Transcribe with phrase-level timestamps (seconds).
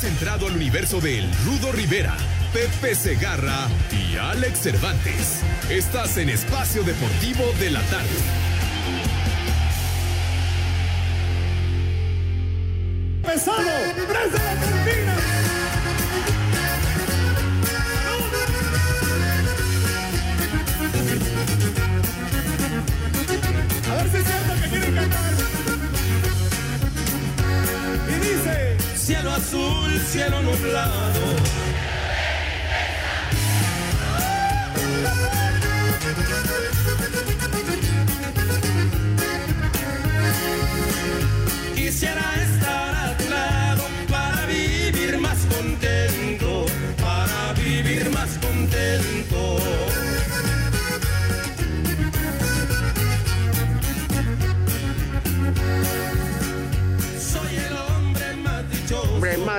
[0.00, 2.16] Has entrado al universo de Rudo Rivera,
[2.54, 5.42] Pepe Segarra y Alex Cervantes.
[5.68, 8.08] Estás en Espacio Deportivo de la Tarde.
[13.22, 13.60] ¡Pesado!
[13.94, 14.32] ¡Tres
[14.86, 15.39] de la!
[29.10, 31.20] Cielo azul, cielo nublado.
[41.74, 42.22] Quisiera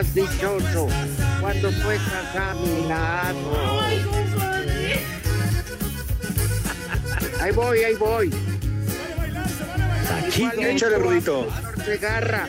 [0.01, 0.87] más dichoso
[1.39, 3.81] cuando estás a mi lado.
[7.39, 8.33] Ahí voy, ahí voy.
[10.17, 11.47] Aquí, échale, Rudito.
[11.85, 12.47] Segarra,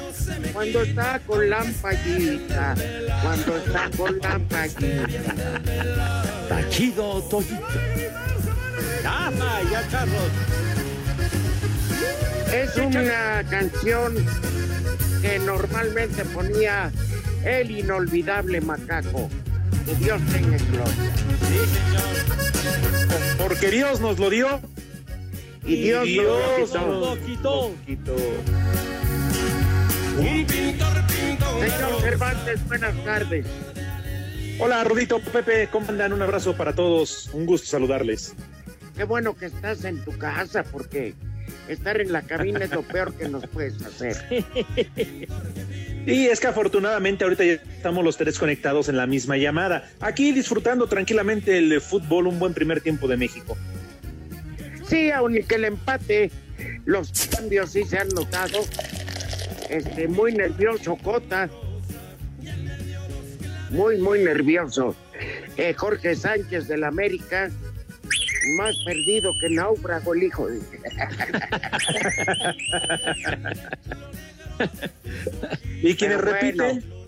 [0.53, 2.75] cuando está con lampallita,
[3.23, 5.35] cuando está con lampallita.
[6.49, 7.67] Tachido Toyito.
[9.03, 10.31] ¡Llama ya, Carlos!
[12.53, 14.15] Es una canción
[15.21, 16.91] que normalmente ponía
[17.45, 19.29] el inolvidable macaco.
[19.85, 21.13] Que Dios tenga gloria.
[23.39, 24.61] Porque Dios nos lo dio.
[25.65, 27.75] Y Dios, Dios nos lo Lo quitó.
[27.87, 28.17] quitó.
[30.19, 32.01] Un pintor pintó Señor.
[32.03, 33.47] Cervantes, buenas tardes.
[34.59, 36.13] Hola, Rudito, Pepe, ¿cómo andan?
[36.13, 37.31] Un abrazo para todos.
[37.33, 38.35] Un gusto saludarles.
[38.97, 41.15] Qué bueno que estás en tu casa porque
[41.69, 44.17] estar en la cabina es lo peor que nos puedes hacer.
[46.07, 49.89] Y es que afortunadamente ahorita ya estamos los tres conectados en la misma llamada.
[50.01, 53.57] Aquí disfrutando tranquilamente el fútbol, un buen primer tiempo de México.
[54.85, 56.31] Sí, aunque el empate,
[56.85, 58.65] los cambios sí se han notado.
[59.71, 61.49] Este, muy nervioso Cota.
[63.71, 64.97] Muy, muy nervioso.
[65.57, 67.51] Eh, Jorge Sánchez del América.
[68.57, 70.49] Más perdido que náufrago el hijo.
[75.83, 77.03] Y quienes Pero repiten, bueno.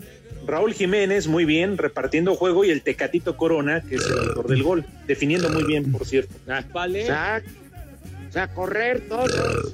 [0.46, 4.62] Raúl Jiménez, muy bien, repartiendo juego, y el Tecatito Corona, que es el autor del
[4.62, 6.34] gol, definiendo muy bien, por cierto.
[6.72, 7.06] Vale.
[7.06, 7.44] Sac,
[8.28, 9.72] o sea, correr todos.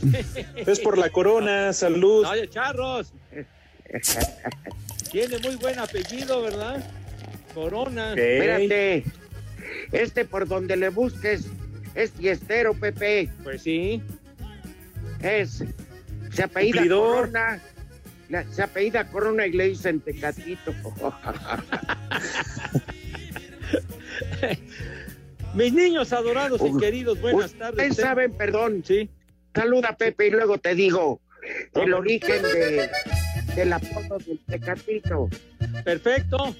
[0.54, 2.26] Es por la Corona, salud.
[2.26, 3.12] Oye, Charros.
[5.10, 6.84] Tiene muy buen apellido, ¿verdad?
[7.54, 8.12] Corona.
[8.12, 8.19] Ok.
[8.19, 9.04] Espérate.
[9.92, 11.46] Este por donde le busques
[11.94, 13.28] es fiestero, Pepe.
[13.42, 14.02] Pues sí.
[15.22, 15.64] Es.
[16.32, 17.16] Se apellida Cumplidor.
[17.30, 17.60] Corona.
[18.28, 20.72] la- se apellida Corona y le dicen Tecatito.
[25.54, 27.96] Mis niños adorados y queridos, buenas Ustedes tardes.
[27.96, 28.84] saben, perdón.
[28.86, 29.10] Sí.
[29.54, 31.20] Saluda, Pepe, y luego te digo
[31.74, 32.88] el origen de,
[33.55, 35.28] del apodo del Tecatito.
[35.84, 36.55] Perfecto.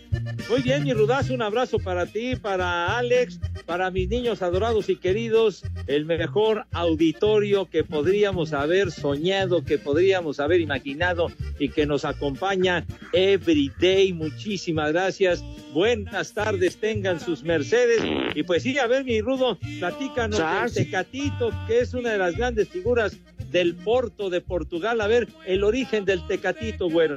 [0.49, 4.97] Muy bien, mi rudazo, un abrazo para ti, para Alex, para mis niños adorados y
[4.97, 12.05] queridos, el mejor auditorio que podríamos haber soñado, que podríamos haber imaginado y que nos
[12.05, 14.13] acompaña every day.
[14.13, 15.45] Muchísimas gracias.
[15.73, 18.03] Buenas tardes, tengan sus mercedes.
[18.35, 20.75] Y pues sí, a ver, mi rudo, platícanos Sas.
[20.75, 23.17] del Tecatito, que es una de las grandes figuras
[23.51, 25.01] del Porto de Portugal.
[25.01, 27.17] A ver, el origen del Tecatito, bueno.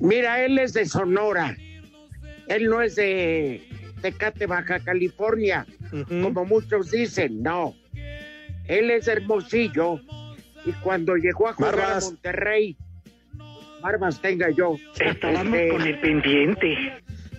[0.00, 1.56] Mira, él es de Sonora.
[2.46, 3.62] Él no es de
[4.00, 5.66] Tecate, Baja California,
[6.08, 7.74] como muchos dicen, no.
[8.66, 10.00] Él es hermosillo
[10.64, 12.04] y cuando llegó a jugar Barbas.
[12.04, 12.76] a Monterrey,
[13.80, 14.76] Barbas tenga yo.
[14.98, 16.76] Estábamos Este, con el pendiente.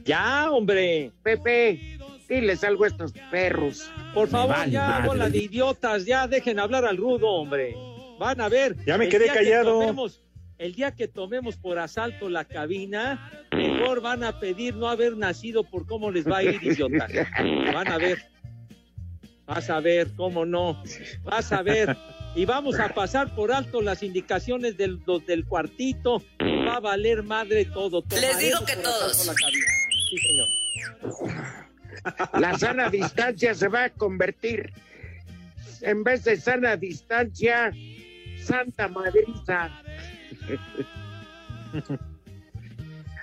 [0.06, 1.12] Ya, hombre.
[1.24, 3.92] Pepe, diles algo a estos perros.
[4.14, 7.76] Por favor, vale ya, bola de idiotas, ya dejen hablar al rudo, hombre.
[8.20, 8.76] Van a ver.
[8.86, 9.80] Ya me quedé que callado.
[9.80, 10.22] tomemos-
[10.60, 15.64] el día que tomemos por asalto la cabina, mejor van a pedir no haber nacido
[15.64, 17.12] por cómo les va a ir, idiotas.
[17.74, 18.20] Van a ver.
[19.48, 20.84] Vas a ver, cómo no.
[21.24, 21.98] Vas a ver.
[22.36, 26.22] Y vamos a pasar por alto las indicaciones del, los del cuartito.
[26.40, 28.02] va a valer madre todo.
[28.04, 29.26] Toma Les digo que por todos.
[29.26, 29.66] la cabina.
[30.10, 30.48] Sí, señor.
[32.40, 34.72] La sana distancia se va a convertir,
[35.82, 37.74] en vez de sana distancia,
[38.44, 39.84] Santa Madriza.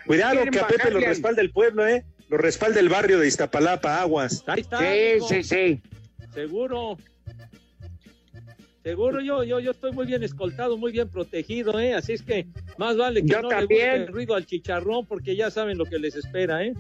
[0.07, 2.05] Cuidado Quieren que a Pepe lo respalda el pueblo, ¿eh?
[2.29, 4.45] Lo respalda el barrio de Iztapalapa, Aguas.
[4.47, 4.79] Ahí está.
[4.79, 5.83] Sí, sí, sí.
[6.33, 6.97] Seguro.
[8.83, 11.95] Seguro yo, yo, yo estoy muy bien escoltado, muy bien protegido, ¿eh?
[11.95, 12.47] Así es que
[12.79, 13.81] más vale que Yo no también.
[13.81, 16.73] le guste el ruido al chicharrón porque ya saben lo que les espera, ¿eh?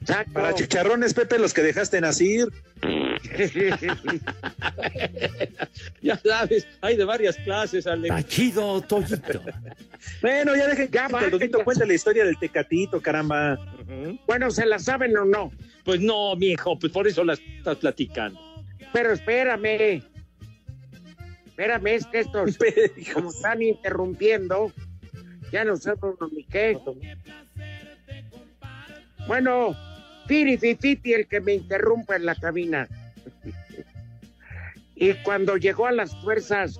[0.00, 0.32] Exacto.
[0.32, 2.46] Para chicharrones, Pepe, los que dejaste nacir.
[6.02, 8.26] Ya sabes, hay de varias clases, Alex.
[8.28, 9.40] Chido, Toyito.
[10.22, 11.08] Bueno, ya dejen Ya
[11.38, 11.64] que ya.
[11.64, 13.58] cuente la historia del Tecatito, caramba.
[14.26, 15.52] Bueno, ¿se la saben o no?
[15.84, 18.38] Pues no, mijo, pues por eso las estás platicando.
[18.92, 20.02] Pero espérame.
[21.46, 22.58] Espérame, es que estos,
[23.14, 24.72] como están interrumpiendo,
[25.52, 26.78] ya no sé uno ni qué.
[29.26, 29.76] Bueno,
[30.26, 32.88] Piri Fifiti, el que me interrumpa en la cabina.
[34.94, 36.78] Y cuando llegó a las fuerzas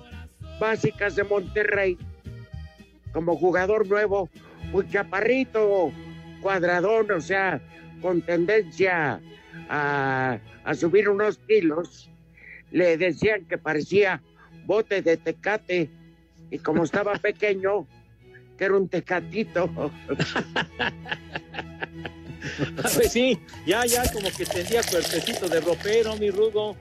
[0.59, 1.97] básicas de Monterrey,
[3.13, 4.29] como jugador nuevo,
[4.71, 5.91] un chaparrito,
[6.41, 7.61] cuadradón, o sea,
[8.01, 9.19] con tendencia
[9.69, 12.09] a, a subir unos kilos,
[12.71, 14.21] le decían que parecía
[14.65, 15.89] bote de tecate,
[16.51, 17.87] y como estaba pequeño,
[18.57, 19.69] que era un tecatito.
[22.95, 26.75] Pues sí, ya, ya como que tendría cuerpecito de ropero, mi rudo.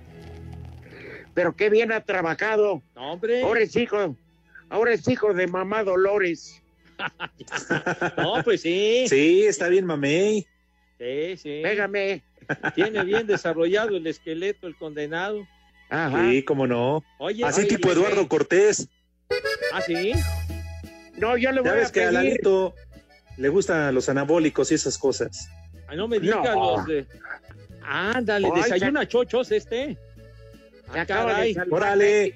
[1.34, 2.82] Pero qué bien ha trabajado.
[2.94, 3.42] No, hombre.
[3.42, 4.16] Ahora es hijo,
[4.68, 6.56] ahora es hijo de mamá Dolores.
[8.18, 9.06] No, pues sí.
[9.08, 10.46] Sí, está bien, mamey.
[10.98, 11.60] Sí, sí.
[11.62, 12.22] Pégame.
[12.74, 15.46] Tiene bien desarrollado el esqueleto, el condenado.
[15.88, 16.28] Ajá.
[16.30, 17.02] Sí, cómo no.
[17.18, 17.98] Oye, Así oye, tipo oye.
[17.98, 18.88] Eduardo Cortés.
[19.72, 20.12] Ah, sí.
[21.16, 22.14] No, yo le Ya voy a ves que a pedir.
[22.14, 22.74] Lalito
[23.36, 25.48] le gustan los anabólicos y esas cosas.
[25.90, 26.76] Ay, no me digas No.
[26.76, 27.06] los de.
[27.82, 29.98] Ándale, Ay, desayuna chochos este.
[30.94, 31.68] Ah, acaba de caray.
[31.70, 32.34] Órale.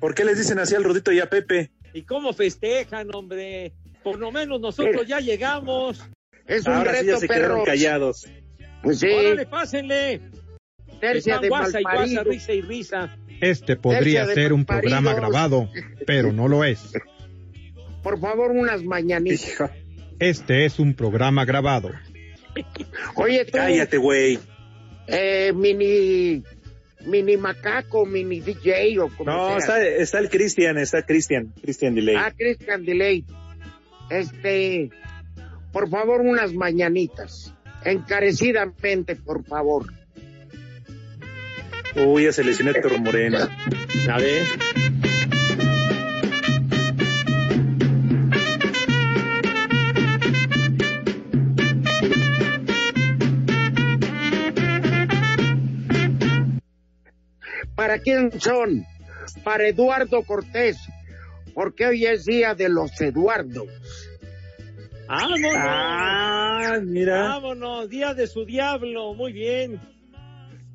[0.00, 1.70] ¿Por qué les dicen así al Rudito y a Pepe?
[1.92, 3.72] ¿Y cómo festejan, hombre?
[4.02, 6.02] Por lo menos nosotros ya llegamos.
[6.46, 7.64] Es un Ahora sí ya reto, se quedaron perro.
[7.64, 8.26] callados.
[8.82, 10.20] Pues sí, Órale, pásenle.
[11.00, 13.16] tercia Están de guasa y guasa, risa y risa.
[13.40, 15.68] Este podría ser un programa grabado,
[16.06, 16.92] pero no lo es.
[18.02, 19.70] Por favor, unas mañanitas.
[20.18, 21.90] Este es un programa grabado.
[23.16, 24.38] Oye, tú, Cállate, güey.
[25.06, 26.42] eh, mini,
[27.06, 29.58] mini macaco, mini DJ o como No, sea.
[29.58, 32.16] está, está el Cristian, está Cristian, Cristian Delay.
[32.16, 33.24] Ah, Christian Delay.
[34.10, 34.90] Este,
[35.72, 37.54] por favor, unas mañanitas.
[37.84, 39.86] Encarecidamente, por favor.
[41.96, 43.38] Uy, ya se lesionó Héctor Moreno.
[44.10, 44.42] A ver.
[57.94, 58.84] ¿Para quién son?
[59.44, 60.76] Para Eduardo Cortés,
[61.54, 63.68] porque hoy es día de los Eduardos.
[65.06, 65.52] ¡Vámonos!
[65.56, 67.28] Ah, mira.
[67.28, 67.88] ¡Vámonos!
[67.88, 69.14] Día de su diablo.
[69.14, 69.80] Muy bien.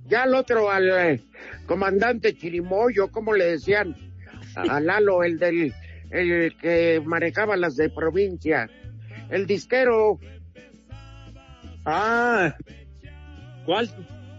[0.05, 1.23] Ya el otro al eh,
[1.65, 3.97] comandante Chirimoyo, ¿cómo le decían?
[4.55, 5.73] A Lalo, el del
[6.11, 8.69] el que manejaba las de provincia.
[9.29, 10.21] El disquero.
[11.83, 12.55] Ah,
[13.65, 13.89] ¿Cuál?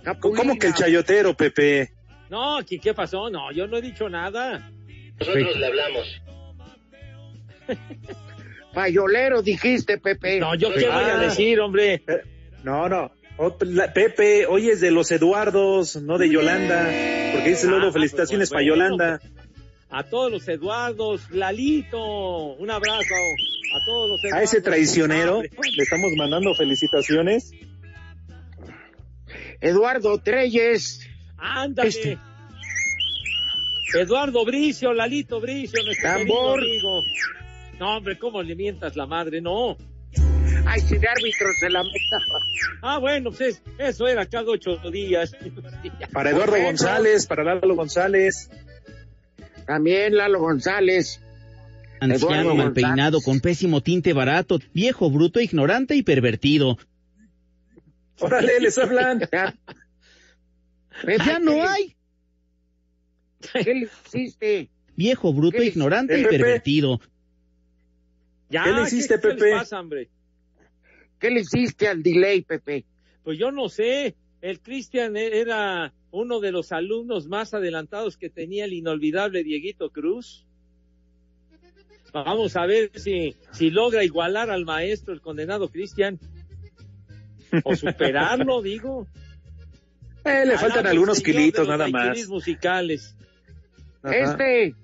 [0.02, 0.38] Capulina.
[0.40, 1.99] ¿cómo que el chayotero, Pepe?
[2.30, 3.28] No, ¿qué, qué pasó?
[3.28, 4.70] No, yo no he dicho nada.
[5.18, 6.22] Nosotros le hablamos.
[8.74, 10.38] Payolero, dijiste, Pepe.
[10.38, 10.94] No, yo qué Ah.
[11.00, 12.02] voy a decir, hombre.
[12.62, 13.10] No, no.
[13.36, 16.84] Oh, la- Pepe, hoy es de los Eduardos, no de Yolanda.
[17.32, 18.64] Porque dice luego Ah, felicitaciones pues, para.
[18.66, 19.20] Yolanda.
[19.90, 21.98] A todos los Eduardos, Lalito,
[22.54, 22.96] un abrazo
[23.74, 24.40] a todos los Eduardos.
[24.40, 27.50] A ese traicionero Hombre, le estamos mandando felicitaciones.
[29.60, 31.06] Eduardo Treyes.
[31.40, 31.88] Ándale.
[31.88, 32.18] Este.
[33.94, 36.60] Eduardo Bricio, Lalito Bricio, nuestro Tambor.
[36.60, 37.02] querido amigo.
[37.80, 39.40] No, hombre, ¿cómo le mientas la madre?
[39.40, 39.76] No.
[40.66, 42.18] Ay, si de árbitro se la meta.
[42.82, 45.32] Ah, bueno, pues es- eso era cada ocho días.
[46.12, 46.66] Para Eduardo Bueno.
[46.66, 48.50] González, para Lalo González.
[49.66, 51.20] También Lalo González.
[52.00, 56.78] Anciano mal peinado con pésimo tinte barato, viejo, bruto, ignorante y pervertido.
[58.20, 59.20] Órale, les hablan.
[61.06, 61.96] Ya, no hay.
[63.64, 64.70] ¿Qué le hiciste?
[64.96, 65.66] Viejo, bruto, ¿Qué?
[65.66, 67.00] ignorante ¿Eh, y pervertido.
[68.50, 69.50] Ya, ¿Qué le hiciste, qué Pepe?
[69.52, 70.10] pasa, hombre?
[71.18, 72.84] ¿Qué le hiciste al delay, Pepe?
[73.22, 74.16] Pues yo no sé.
[74.42, 79.90] El Cristian e- era uno de los alumnos más adelantados que tenía el inolvidable Dieguito
[79.90, 80.46] Cruz.
[82.12, 86.18] Vamos a ver si, si logra igualar al maestro, el condenado Cristian.
[87.64, 89.06] O superarlo, digo.
[90.24, 92.28] Eh, le faltan Hablamos, algunos kilitos nada más.
[92.28, 93.16] musicales.
[94.02, 94.14] Ajá.
[94.16, 94.74] Este,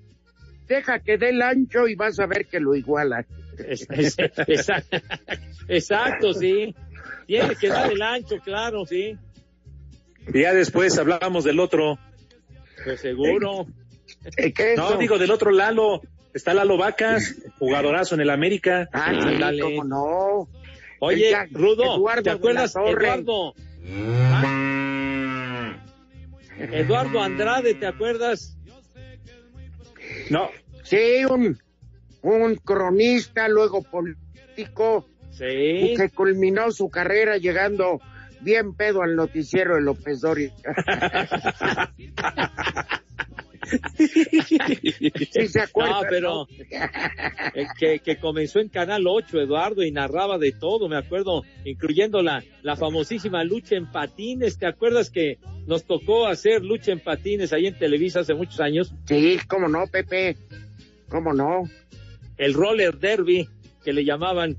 [0.67, 3.25] deja que dé el ancho y vas a ver que lo iguala.
[3.57, 4.15] Es- es-
[4.47, 4.83] esa-
[5.67, 6.75] exacto, sí.
[7.25, 9.17] Tiene que dar el ancho, claro, sí.
[10.33, 11.97] Y ya después hablábamos del otro.
[12.83, 13.67] Pues seguro.
[14.37, 14.97] Eh, ¿Qué es No, eso?
[14.97, 16.01] digo del otro Lalo.
[16.33, 18.87] Está Lalo Vacas, jugadorazo en el América.
[18.93, 19.11] Ah,
[19.51, 20.47] sí, cómo no.
[20.99, 22.75] Oye, Rudo, Eduardo ¿te acuerdas.
[22.75, 23.55] Eduardo?
[24.31, 24.73] ¿Ah?
[26.59, 28.57] Eduardo Andrade, ¿te acuerdas?
[30.29, 30.49] No,
[30.83, 31.57] Sí, un,
[32.21, 35.93] un cronista, luego político, Sí.
[35.97, 37.99] que culminó su carrera llegando
[38.39, 40.53] bien pedo al noticiero de López Dóriga.
[43.97, 46.01] sí se acuerda.
[46.01, 46.47] No, pero
[47.53, 52.21] eh, que, que comenzó en Canal 8, Eduardo, y narraba de todo, me acuerdo, incluyendo
[52.21, 54.57] la, la famosísima lucha en patines.
[54.57, 58.93] ¿Te acuerdas que nos tocó hacer lucha en patines ahí en Televisa hace muchos años?
[59.05, 60.37] Sí, cómo no, Pepe.
[61.09, 61.63] Cómo no.
[62.37, 63.47] El roller derby,
[63.83, 64.57] que le llamaban.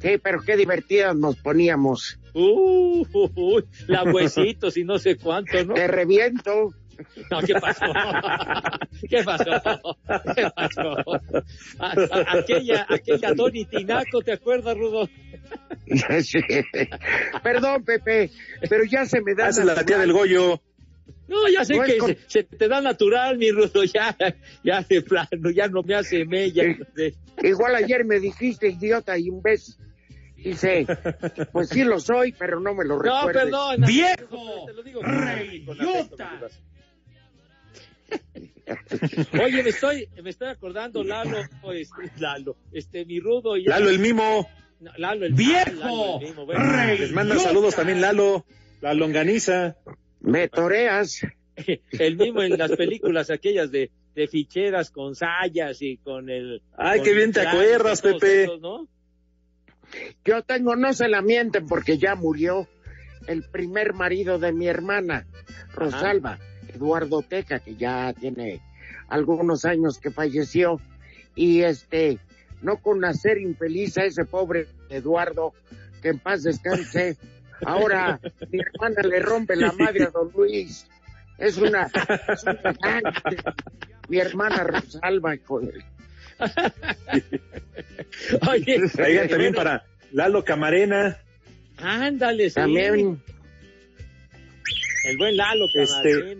[0.00, 2.18] Sí, pero qué divertidas nos poníamos.
[2.34, 5.74] Uh, uy, la huesitos y no sé cuánto, ¿no?
[5.74, 6.74] Te reviento.
[7.30, 7.86] No, ¿qué pasó?
[9.08, 9.98] ¿Qué pasó?
[10.34, 10.96] ¿Qué pasó?
[11.78, 15.08] Aquella, aquella Tony Tinaco, ¿te acuerdas, Rudo?
[16.22, 16.38] Sí.
[17.42, 18.30] Perdón, Pepe,
[18.68, 19.48] pero ya se me da.
[19.48, 20.00] hace la tía natural.
[20.00, 20.62] del Goyo.
[21.28, 24.16] No, ya sé No que con- se, se te da natural, mi Rudo, ya,
[24.62, 26.62] ya de plano, ya no me hace mella.
[26.94, 29.74] De- Igual ayer me dijiste idiota y un beso.
[30.36, 30.86] Dice,
[31.52, 33.44] pues sí lo soy, pero no me lo No, recuerdes.
[33.44, 33.80] perdón.
[33.86, 34.66] ¡Viejo!
[34.66, 35.00] Te lo digo.
[39.42, 41.38] Oye, me estoy, me estoy acordando, Lalo,
[41.72, 43.56] este, Lalo, este, mi Rudo.
[43.56, 44.48] Ya, Lalo el mimo.
[44.80, 45.72] No, Lalo, el ¡Viejo!
[45.74, 46.94] Lalo, el mismo, bueno.
[46.98, 48.44] Les manda saludos también Lalo.
[48.80, 49.76] La longaniza.
[50.20, 51.20] Me toreas.
[51.92, 56.62] el mismo en las películas aquellas de, de ficheras con sayas y con el...
[56.76, 58.44] Ay, con qué bien te acuerdas, y Pepe.
[58.44, 58.88] esos, ¿no?
[60.24, 62.68] Yo tengo, no se la mienten porque ya murió
[63.26, 65.26] el primer marido de mi hermana,
[65.72, 66.38] Rosalba,
[66.74, 68.60] Eduardo Teca, que ya tiene
[69.08, 70.80] algunos años que falleció.
[71.34, 72.18] Y este,
[72.62, 75.52] no con nacer infeliz a ese pobre Eduardo,
[76.02, 77.16] que en paz descanse.
[77.64, 80.86] Ahora mi hermana le rompe la madre a don Luis.
[81.38, 81.90] Es una,
[82.28, 83.02] es una
[84.08, 85.82] mi hermana Rosalba, hijo de-
[88.50, 91.18] Oye, Oigan, también bueno, para Lalo Camarena.
[91.78, 92.54] Ándale, sí.
[92.54, 93.22] también
[95.04, 96.36] El buen Lalo Este,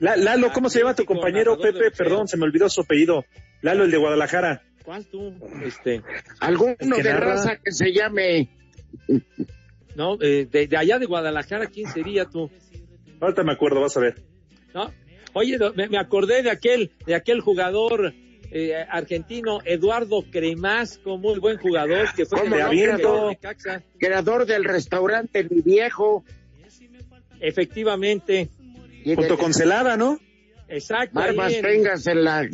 [0.00, 1.90] Lalo, ¿cómo se llama tu compañero Pepe?
[1.90, 3.24] Perdón, se me olvidó su apellido.
[3.60, 4.62] Lalo, el de Guadalajara.
[4.84, 5.32] ¿Cuál tú?
[5.64, 6.02] Este,
[6.40, 8.48] alguno de narra- raza que se llame
[9.94, 12.50] no, eh, de, de allá de Guadalajara, ¿quién sería tú?
[13.20, 14.16] Ahorita me acuerdo, vas a ver.
[14.74, 14.92] ¿No?
[15.34, 18.12] Oye, me, me acordé de aquel, de aquel jugador
[18.50, 23.36] eh, argentino, Eduardo Cremasco, muy buen jugador, que fue creador
[23.98, 26.24] creador del restaurante Mi Viejo
[27.42, 28.48] Efectivamente,
[29.04, 30.18] y Junto de con Celada, ¿no?
[30.68, 31.18] exacto.
[31.18, 32.48] Ahí Barbas en, Tengas en la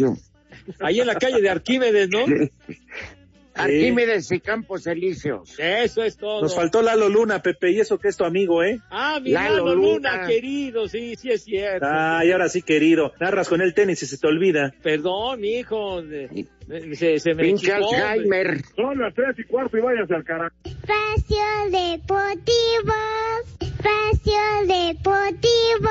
[0.80, 2.24] ahí en la calle de Arquímedes, ¿no?
[3.58, 5.54] Arquímedes y Campos Elíseos.
[5.58, 6.42] Eso es todo.
[6.42, 8.80] Nos faltó Lalo Luna, Pepe, y eso que es tu amigo, ¿eh?
[8.90, 10.26] Ah, mi Lalo Lalo Luna, Luna.
[10.26, 11.86] querido, sí, sí es cierto.
[11.88, 13.12] Ay, ahora sí, querido.
[13.20, 14.72] Narras con el tenis y se te olvida.
[14.82, 18.62] Perdón, hijo, se, se me Pinche Alzheimer.
[18.76, 20.54] Son las tres y cuarto y váyanse al carajo.
[20.64, 22.94] Espacio Deportivo.
[23.60, 25.90] Espacio Deportivo.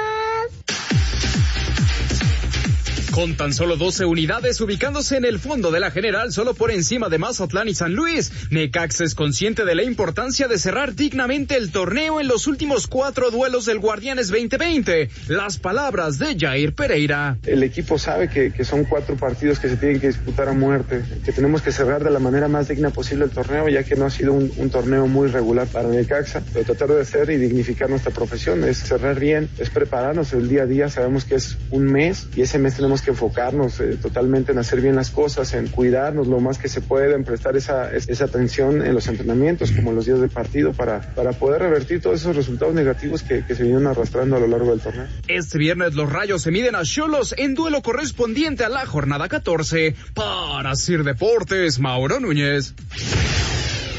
[3.17, 7.09] Con tan solo 12 unidades ubicándose en el fondo de la general solo por encima
[7.09, 11.71] de Mazatlán y San Luis, Necaxa es consciente de la importancia de cerrar dignamente el
[11.71, 15.09] torneo en los últimos cuatro duelos del Guardianes 2020.
[15.29, 17.39] Las palabras de Jair Pereira.
[17.43, 21.31] El equipo sabe que, son cuatro partidos que se tienen que disputar a muerte, que
[21.31, 24.11] tenemos que cerrar de la manera más digna posible el torneo, ya que no ha
[24.11, 28.11] sido un, un torneo muy regular para Necaxa, pero tratar de hacer y dignificar nuestra
[28.11, 32.27] profesión, es cerrar bien, es prepararnos el día a día, sabemos que es un mes
[32.35, 36.27] y ese mes tenemos que enfocarnos eh, totalmente en hacer bien las cosas, en cuidarnos
[36.27, 39.89] lo más que se puede, en prestar esa, es- esa atención en los entrenamientos, como
[39.91, 43.55] en los días de partido, para, para poder revertir todos esos resultados negativos que, que
[43.55, 45.07] se vinieron arrastrando a lo largo del torneo.
[45.27, 49.95] Este viernes los Rayos se miden a Cholos en duelo correspondiente a la jornada 14.
[50.13, 52.73] Para Sir Deportes, Mauro Núñez.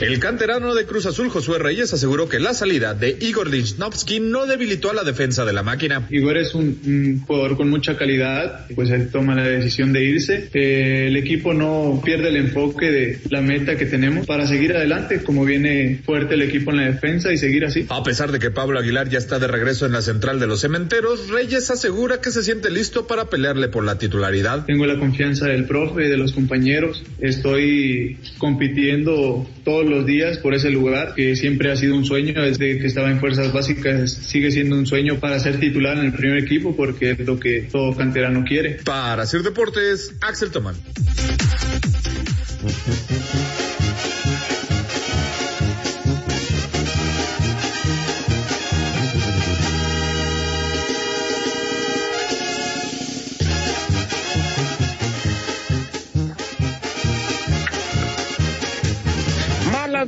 [0.00, 4.46] El canterano de Cruz Azul, Josué Reyes, aseguró que la salida de Igor Lichnowsky no
[4.46, 6.06] debilitó a la defensa de la máquina.
[6.08, 10.50] Igor es un, un jugador con mucha calidad, pues él toma la decisión de irse.
[10.54, 15.24] Eh, el equipo no pierde el enfoque de la meta que tenemos para seguir adelante,
[15.24, 17.86] como viene fuerte el equipo en la defensa y seguir así.
[17.88, 20.60] A pesar de que Pablo Aguilar ya está de regreso en la central de los
[20.60, 24.64] cementeros, Reyes asegura que se siente listo para pelearle por la titularidad.
[24.64, 27.02] Tengo la confianza del profe y de los compañeros.
[27.18, 32.78] Estoy compitiendo todos los días por ese lugar que siempre ha sido un sueño desde
[32.78, 34.10] que estaba en fuerzas básicas.
[34.12, 37.68] Sigue siendo un sueño para ser titular en el primer equipo porque es lo que
[37.70, 38.78] todo canterano quiere.
[38.84, 40.76] Para hacer deportes, Axel Tomán.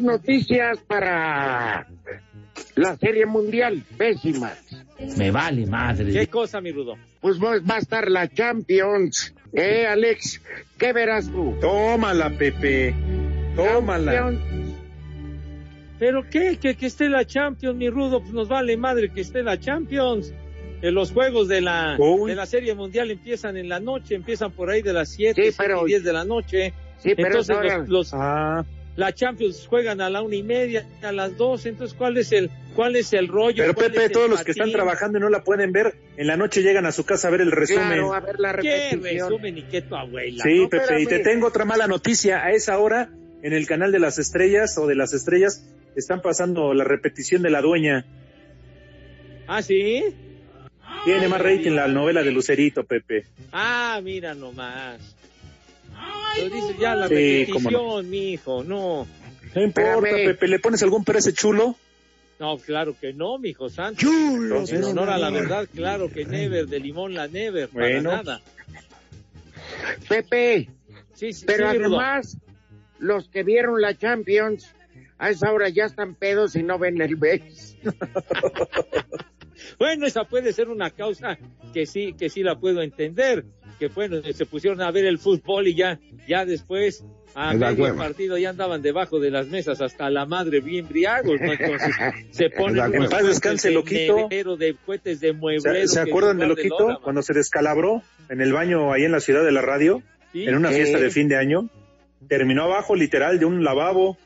[0.00, 1.86] Malas noticias para
[2.76, 4.58] la Serie Mundial, pésimas.
[5.16, 6.12] Me vale madre.
[6.12, 6.96] ¿Qué cosa, mi Rudo?
[7.20, 9.34] Pues va va a estar la Champions.
[9.52, 10.40] ¿Eh, Alex?
[10.78, 11.54] ¿Qué verás tú?
[11.60, 12.94] Tómala, Pepe.
[13.56, 14.12] Tómala.
[14.12, 14.70] Champions.
[15.98, 16.56] ¿Pero qué?
[16.58, 18.20] Que, que esté la Champions, mi Rudo.
[18.20, 20.32] Pues nos vale madre que esté la Champions.
[20.82, 22.30] Eh, los juegos de la, Uy.
[22.30, 25.52] de la Serie Mundial empiezan en la noche, empiezan por ahí de las 7, Sí,
[25.52, 26.72] 7 pero- y 10 de la noche.
[26.98, 28.64] Sí, pero Entonces ahora- los, los- Ah,
[28.96, 31.64] la Champions juegan a la una y media, a las dos.
[31.66, 33.62] Entonces, ¿cuál es el, cuál es el rollo?
[33.62, 36.36] pero ¿Cuál Pepe, todos los que están trabajando y no la pueden ver, en la
[36.36, 37.86] noche llegan a su casa a ver el resumen.
[37.88, 39.30] Claro, a ver la ¿Qué repetición.
[39.30, 40.42] resumen y qué tu abuela?
[40.42, 42.44] Sí, No, Pepe, y te tengo otra mala noticia.
[42.44, 43.10] A esa hora,
[43.42, 45.64] en el canal de las estrellas o de las estrellas,
[45.96, 48.04] están pasando la repetición de la dueña.
[49.46, 50.04] ¿Ah, sí?
[51.04, 53.24] Tiene más rating la novela de Lucerito, Pepe.
[53.52, 55.16] Ah, mira nomás.
[56.38, 57.14] Lo dices ya la Sí,
[57.44, 59.06] repetición, mi hijo, no.
[59.54, 60.26] No importa, Espérame.
[60.26, 61.76] Pepe, ¿le pones algún pero ese chulo?
[62.38, 64.00] No, claro que no, mi hijo santo.
[64.00, 65.38] Chulo, En honor a la no.
[65.40, 68.10] verdad, claro que never, de limón la never, Bueno.
[68.10, 68.40] para nada.
[70.08, 70.68] Pepe,
[71.14, 72.00] Sí, sí, pero sí, Rudo.
[72.00, 72.38] además,
[72.98, 74.70] los que vieron la Champions,
[75.18, 77.76] a esa hora ya están pedos y no ven el BES.
[79.78, 81.38] Bueno, esa puede ser una causa
[81.72, 83.44] que sí, que sí la puedo entender.
[83.80, 87.02] Que bueno, se pusieron a ver el fútbol y ya, ya después
[87.34, 87.96] a Es la medio hueva.
[87.96, 91.52] partido ya andaban debajo de las mesas hasta la madre bien briagos, ¿no?
[91.52, 91.94] Entonces
[92.30, 92.94] se ponen.
[92.94, 94.28] En paz descanse, Loquito.
[94.56, 95.34] de cohetes de
[95.86, 97.00] ¿Se, acuerdan de Loquito?
[97.02, 100.54] Cuando se descalabró en el baño ahí en la ciudad de la radio, Sí, en
[100.54, 101.70] una fiesta de fin de año.
[102.28, 104.18] Terminó abajo, literal, de un lavabo.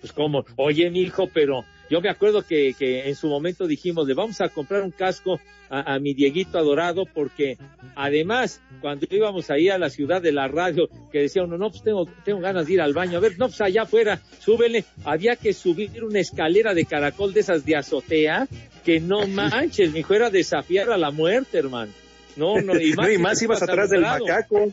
[0.00, 4.06] Pues como, oye, mi hijo, pero yo me acuerdo que, que en su momento dijimos,
[4.06, 7.58] le vamos a comprar un casco a, a mi Dieguito adorado, porque
[7.94, 11.82] además, cuando íbamos ahí a la ciudad de la radio, que decía uno, no, pues
[11.82, 15.36] tengo, tengo ganas de ir al baño, a ver, no, pues allá afuera, súbele, había
[15.36, 18.48] que subir una escalera de caracol de esas de azotea,
[18.84, 21.92] que no manches, mi hijo, era desafiar a la muerte, hermano.
[22.36, 24.72] No, no, y más, No, y más ibas atrás del macaco.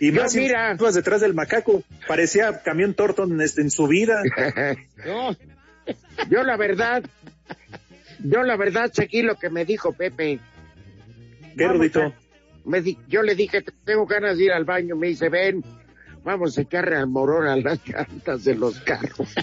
[0.00, 0.74] Y más mira.
[0.78, 1.82] ibas detrás del macaco.
[2.08, 4.22] Parecía camión Torton este, en su vida.
[5.04, 5.36] No,
[6.28, 7.02] Yo la verdad,
[8.18, 10.40] yo la verdad seguí lo que me dijo Pepe.
[11.56, 11.72] ¿Qué, a-
[12.64, 14.94] me di- yo le dije, tengo ganas de ir al baño.
[14.96, 15.64] Me dice, ven,
[16.22, 19.28] vamos a echarle al morón a las llantas de los carros.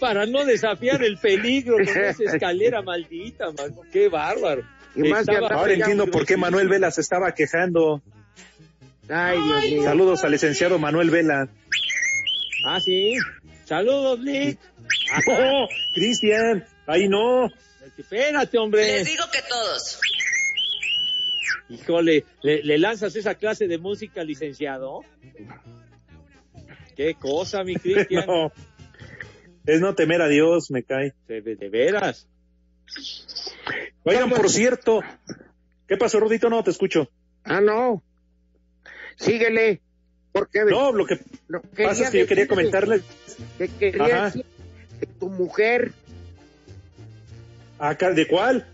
[0.00, 3.80] para no desafiar el peligro con esa escalera maldita, mano.
[3.92, 4.62] Qué bárbaro.
[4.94, 6.36] Y más que Estaba- Ahora entiendo por qué.
[6.36, 8.02] Manuel Vela se estaba quejando.
[9.08, 9.82] Ay, Dios mío.
[9.84, 11.48] Saludos al licenciado Manuel Vela.
[12.66, 13.14] Ah, sí.
[13.64, 14.58] Saludos, Nick.
[15.28, 16.64] ¡Oh, Cristian!
[16.86, 17.48] ¡Ahí no!
[17.96, 18.82] Espérate, hombre.
[18.84, 20.00] Les digo que todos.
[21.68, 25.00] Híjole, ¿le, le lanzas esa clase de música, licenciado?
[26.96, 28.24] Qué cosa, mi Cristian.
[28.28, 28.52] No.
[29.66, 31.12] Es no temer a Dios, me cae.
[31.26, 32.28] de, de- de veras.
[34.04, 35.00] Oigan, por cierto.
[35.88, 36.48] ¿Qué pasó, Rudito?
[36.48, 37.10] No, te escucho.
[37.42, 38.00] Ah, no.
[39.16, 39.82] Síguele.
[40.38, 41.18] Porque No, lo que
[41.82, 43.02] pasa es que yo quería comentarles.
[43.56, 44.24] Que quería Ajá.
[44.26, 44.44] decir
[45.00, 45.92] que tu mujer,
[47.78, 48.66] Acá, ¿De cuál?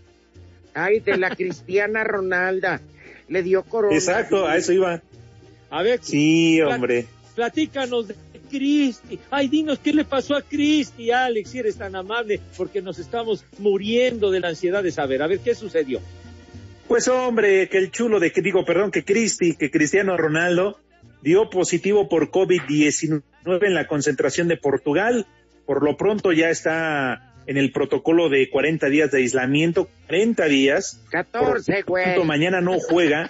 [0.73, 2.81] ay, de la Cristiana Ronalda,
[3.29, 3.95] le dio corona.
[3.95, 5.01] Exacto, a eso iba.
[5.69, 7.05] A ver, Sí, hombre.
[7.35, 8.15] platícanos de
[8.49, 9.19] Cristi.
[9.31, 11.49] Ay, dinos, ¿qué le pasó a Cristi, Alex?
[11.49, 15.21] Si eres tan amable, porque nos estamos muriendo de la ansiedad de saber.
[15.21, 15.99] A ver, ¿qué sucedió?
[16.87, 20.79] Pues hombre, que el chulo de que digo, perdón, que Cristi, que Cristiano Ronaldo
[21.23, 23.21] dio positivo por COVID-19
[23.61, 25.25] en la concentración de Portugal.
[25.65, 31.01] Por lo pronto ya está en el protocolo de 40 días de aislamiento, 40 días.
[31.11, 32.23] 14, Por lo güey.
[32.25, 33.29] mañana no juega.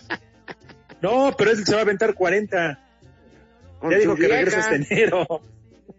[1.02, 2.80] No, pero él se va a aventar 40.
[3.80, 4.36] Con ya dijo que vieja.
[4.38, 5.28] regresa este enero.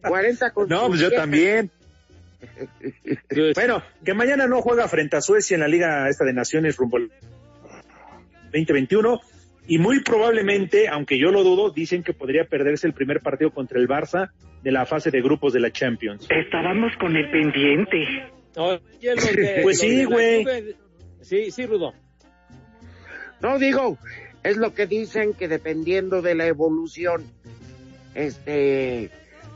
[0.02, 1.22] 40 con No, pues yo vieja.
[1.22, 1.70] también.
[3.54, 6.96] Bueno, que mañana no juega frente a Suecia en la Liga esta de Naciones rumbo
[6.98, 7.10] al
[8.52, 9.20] 2021
[9.66, 13.78] y muy probablemente, aunque yo lo dudo, dicen que podría perderse el primer partido contra
[13.78, 14.30] el Barça
[14.62, 16.26] de la fase de grupos de la Champions.
[16.30, 17.98] Estábamos con el pendiente.
[18.56, 18.80] Oye,
[19.14, 20.44] los de- Pues sí, güey.
[21.20, 21.92] Sí, sí, Rudo.
[23.40, 23.98] No digo,
[24.42, 27.24] es lo que dicen que dependiendo de la evolución,
[28.14, 29.10] este,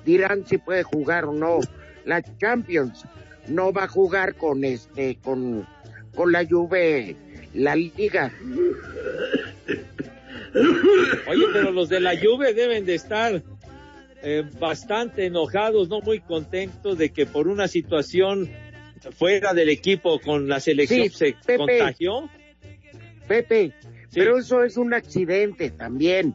[0.04, 1.60] dirán si puede jugar o no.
[2.04, 3.04] La Champions
[3.48, 5.66] no va a jugar con este, con,
[6.14, 7.16] con la Juve,
[7.54, 8.32] la Liga.
[11.28, 13.42] Oye, pero los de la Juve deben de estar
[14.22, 18.50] eh, bastante enojados, no muy contentos de que por una situación
[19.16, 21.56] fuera del equipo con la selección Sí, se Pepe.
[21.56, 22.28] contagió.
[23.28, 23.72] Pepe,
[24.12, 26.34] pero eso es un accidente también.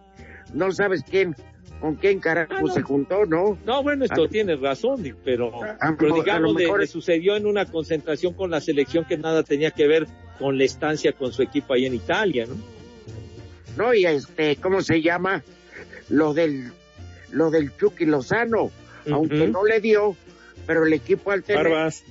[0.53, 1.35] No sabes quién,
[1.81, 2.67] con quién carajo Ah, no.
[2.67, 3.57] se juntó, ¿no?
[3.65, 7.47] No, bueno, esto tienes razón, Dick, pero, A pero a digamos, le es- sucedió en
[7.47, 10.05] una concentración con la selección que nada tenía que ver
[10.37, 12.55] con la estancia con su equipo ahí en Italia, ¿no?
[13.77, 15.43] No, y este, ¿cómo se llama?
[16.09, 16.71] Lo del,
[17.31, 18.71] lo del Chucky Lozano,
[19.11, 20.15] aunque no le dio,
[20.67, 22.03] pero el equipo al tener, Barbas.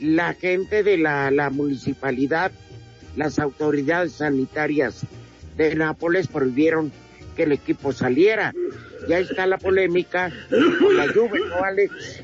[0.00, 2.52] la gente de la, la municipalidad,
[3.16, 5.02] las autoridades sanitarias
[5.56, 6.92] de Nápoles prohibieron
[7.36, 8.52] que el equipo saliera.
[9.08, 12.22] Ya está la polémica con la Juve, ¿no, Alex?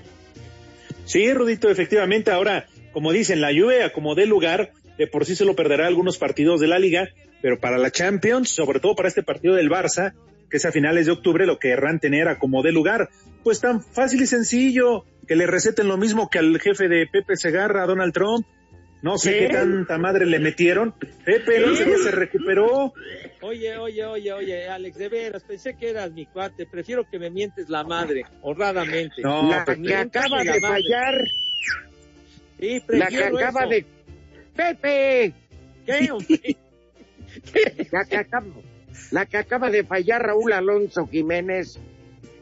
[1.07, 2.31] Sí, Rudito, efectivamente.
[2.31, 5.87] Ahora, como dicen, la Juve a como dé lugar, de por sí se lo perderá
[5.87, 7.09] algunos partidos de la liga,
[7.43, 10.15] pero para la Champions, sobre todo para este partido del Barça,
[10.51, 13.09] que es a finales de octubre, lo querrán tener a como dé lugar.
[13.43, 17.37] Pues tan fácil y sencillo, que le receten lo mismo que al jefe de Pepe
[17.37, 18.47] Segarra, a Donald Trump.
[19.03, 19.39] No sé ¿Qué?
[19.49, 20.95] qué tanta madre le metieron.
[21.27, 22.95] Pepe, no sé qué se recuperó.
[23.43, 27.29] Oye, oye, oye, oye, Alex, de veras, pensé que eras mi cuate, prefiero que me
[27.29, 29.21] mientes la madre, honradamente.
[29.23, 29.83] No, la Pepe.
[29.83, 30.61] que acaba de madre.
[30.61, 31.25] fallar,
[32.59, 33.69] Sí, la que acaba eso.
[33.69, 33.87] de...
[34.57, 35.33] ¡Pepe!
[35.87, 36.09] ¿Qué?
[37.90, 38.47] La que, acaba,
[39.11, 41.79] la que acaba de fallar Raúl Alonso Jiménez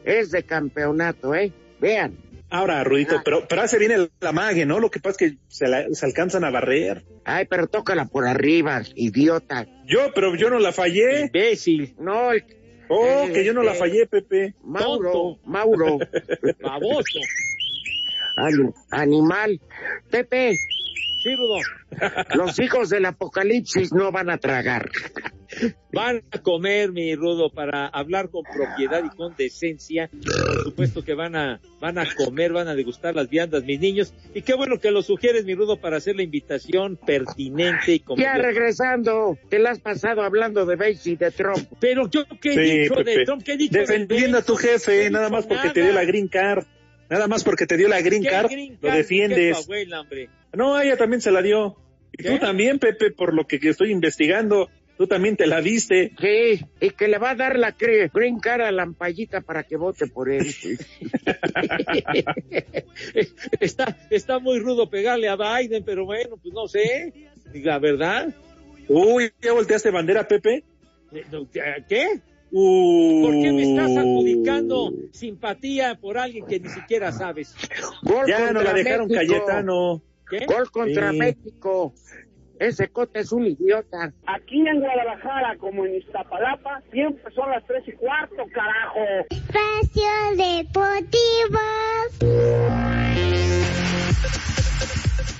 [0.05, 1.51] es de campeonato, ¿eh?
[1.81, 2.15] Vean.
[2.51, 4.79] Ahora, Rudito, pero, pero hace bien el, la mague, ¿no?
[4.79, 7.03] Lo que pasa es que se, la- se alcanzan a barrer.
[7.25, 9.65] Ay, pero tócala por arriba, idiota.
[9.87, 11.21] Yo, pero yo no la fallé.
[11.21, 12.43] Imbécil, No, el
[12.89, 13.75] Oh, que yo no la eh.
[13.77, 14.53] fallé, Pepe.
[14.63, 15.39] Mauro, Tonto.
[15.49, 15.97] Mauro,
[16.61, 17.19] baboso.
[18.37, 19.59] ani- animal.
[20.11, 20.55] Pepe,
[21.23, 21.57] Sí, Rudo.
[22.35, 24.89] los hijos del apocalipsis no van a tragar.
[25.93, 30.09] Van a comer, mi Rudo, para hablar con propiedad y con decencia.
[30.09, 34.13] Por supuesto que van a, van a comer, van a degustar las viandas, mis niños.
[34.33, 38.21] Y qué bueno que lo sugieres, mi Rudo, para hacer la invitación pertinente y como
[38.21, 41.67] Ya yo- regresando, te la has pasado hablando de Bates y de Trump.
[41.79, 43.23] Pero yo qué he Sí, dicho de.
[43.25, 46.03] Trump, qué he dicho Defendiendo a tu jefe, No nada más porque te dio la
[46.03, 46.65] green card.
[47.09, 49.37] Nada más porque te dio la green ¿Qué card, green lo defiendes.
[49.57, 50.29] ¿Qué tu abuela, hombre?
[50.53, 51.77] No, ella también se la dio.
[52.11, 52.29] Y ¿Qué?
[52.29, 54.69] tú también, Pepe, por lo que estoy investigando.
[54.97, 56.11] Tú también te la diste.
[56.19, 60.05] Sí, y que le va a dar la green card a Lampallita para que vote
[60.07, 60.45] por él.
[63.59, 67.11] está, está muy rudo pegarle a Biden, pero bueno, pues no sé.
[67.53, 68.35] La verdad.
[68.87, 70.63] Uy, ¿ya volteaste bandera, Pepe?
[71.89, 72.21] ¿Qué?
[72.51, 73.23] Uh.
[73.23, 77.55] ¿Por qué me estás adjudicando simpatía por alguien que ni siquiera sabes?
[78.03, 79.33] Gol Ya nos la dejaron México.
[79.33, 80.03] Cayetano.
[80.39, 80.45] ¿Qué?
[80.45, 81.17] Gol contra Sí.
[81.17, 81.93] México.
[82.59, 84.13] Ese Cota es un idiota.
[84.27, 88.99] Aquí en Guadalajara, como en Iztapalapa, siempre son las tres y cuarto, carajo.
[89.29, 91.59] Espacio Deportivo.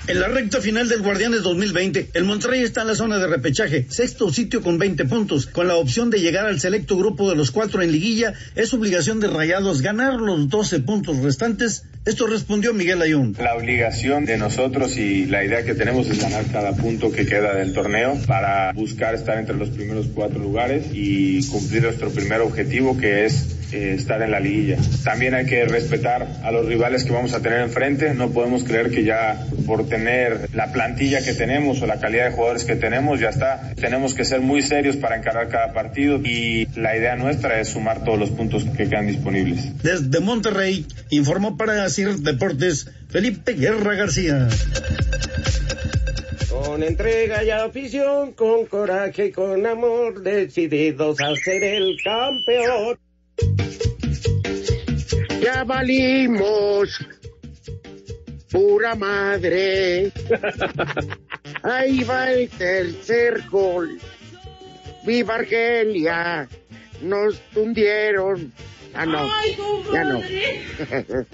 [0.06, 3.86] En la recta final del Guardianes 2020, el Monterrey está en la zona de repechaje,
[3.88, 5.46] sexto sitio con 20 puntos.
[5.46, 9.18] Con la opción de llegar al selecto grupo de los cuatro en liguilla, es obligación
[9.18, 11.84] de Rayados ganar los 12 puntos restantes.
[12.04, 13.34] Esto respondió Miguel Ayun.
[13.38, 17.54] La obligación de nosotros y la idea que tenemos es ganar cada punto que queda
[17.54, 22.98] del torneo para buscar estar entre los primeros cuatro lugares y cumplir nuestro primer objetivo
[22.98, 24.76] que es eh, estar en la liguilla.
[25.02, 28.14] También hay que respetar a los rivales que vamos a tener enfrente.
[28.14, 32.32] No podemos creer que ya por tener la plantilla que tenemos o la calidad de
[32.32, 33.74] jugadores que tenemos ya está.
[33.74, 38.04] Tenemos que ser muy serios para encarar cada partido y la idea nuestra es sumar
[38.04, 39.82] todos los puntos que quedan disponibles.
[39.82, 44.48] Desde Monterrey, informó para CIR Deportes Felipe Guerra García.
[46.48, 53.03] Con entrega y afición, con coraje y con amor, decididos a ser el campeón.
[55.40, 57.06] Ya valimos,
[58.50, 60.12] pura madre.
[61.62, 63.98] Ahí va el tercer gol.
[65.06, 66.48] Viva Argelia,
[67.02, 68.52] nos tundieron.
[68.94, 69.30] Ah, no.
[69.30, 69.56] Ay,
[69.92, 70.20] ya no.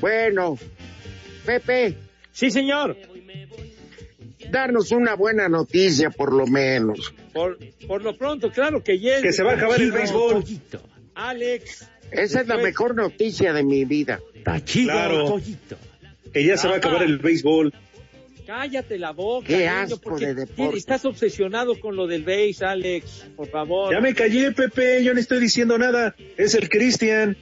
[0.00, 0.58] bueno,
[1.44, 1.96] Pepe.
[2.32, 2.96] Sí, señor.
[4.50, 7.14] Darnos una buena noticia, por lo menos.
[7.32, 9.22] Por, por lo pronto, claro que llega.
[9.22, 10.44] Que se va a acabar el béisbol.
[11.14, 11.88] Alex.
[12.10, 14.20] Esa es la mejor noticia de mi vida.
[14.66, 15.40] Claro.
[16.32, 17.72] Que ya se va a acabar el béisbol.
[18.46, 19.46] Cállate la boca.
[19.46, 20.76] Qué niño, asco porque de deporte.
[20.76, 23.26] Estás obsesionado con lo del béis, Alex.
[23.36, 23.94] Por favor.
[23.94, 26.14] Ya me callé, Pepe, yo no estoy diciendo nada.
[26.36, 27.36] Es el Cristian.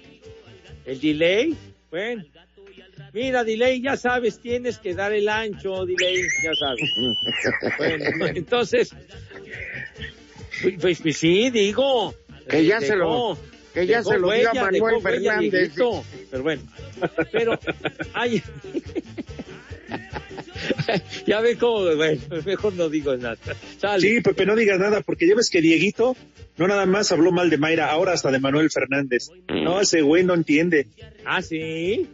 [0.85, 1.57] ¿El delay?
[1.91, 2.25] Bueno.
[3.13, 6.91] Mira, delay, ya sabes, tienes que dar el ancho, delay, ya sabes.
[7.79, 8.91] Bueno, entonces,
[10.63, 12.15] pues, pues, pues sí, digo.
[12.49, 13.39] Que ya se lo-
[13.75, 15.73] que ya se lo dio a huella, Manuel Fernández.
[16.31, 16.63] Pero bueno,
[17.31, 17.59] pero,
[18.15, 18.43] ay,
[21.27, 23.37] ya ven cómo, bueno, mejor no digo nada.
[23.79, 24.01] Sale.
[24.01, 26.17] Sí, Pepe, no digas nada, porque ya ves que Dieguito
[26.57, 29.31] no nada más habló mal de Mayra, ahora hasta de Manuel Fernández.
[29.49, 30.87] No, ese güey no entiende.
[31.25, 32.09] Ah, sí.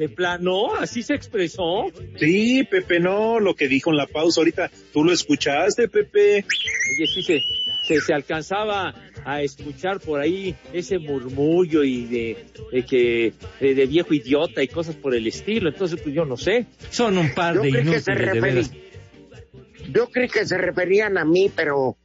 [0.00, 1.92] De plano, así se expresó.
[2.16, 6.36] Sí, Pepe, no, lo que dijo en la pausa ahorita, tú lo escuchaste, Pepe.
[6.38, 7.38] Oye, sí se,
[7.86, 8.94] se, se alcanzaba
[9.26, 14.68] a escuchar por ahí ese murmullo y de, de que de, de viejo idiota y
[14.68, 15.68] cosas por el estilo.
[15.68, 16.64] Entonces, pues yo no sé.
[16.88, 18.72] Son un par Yo de creí que se inútiles, de veras.
[19.92, 21.98] Yo creí que se referían a mí, pero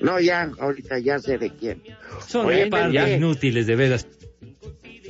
[0.00, 1.82] no, ya, ahorita ya sé de quién.
[2.24, 4.06] Son Oye, un par de inútiles, de veras.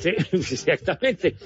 [0.00, 1.36] Sí, exactamente.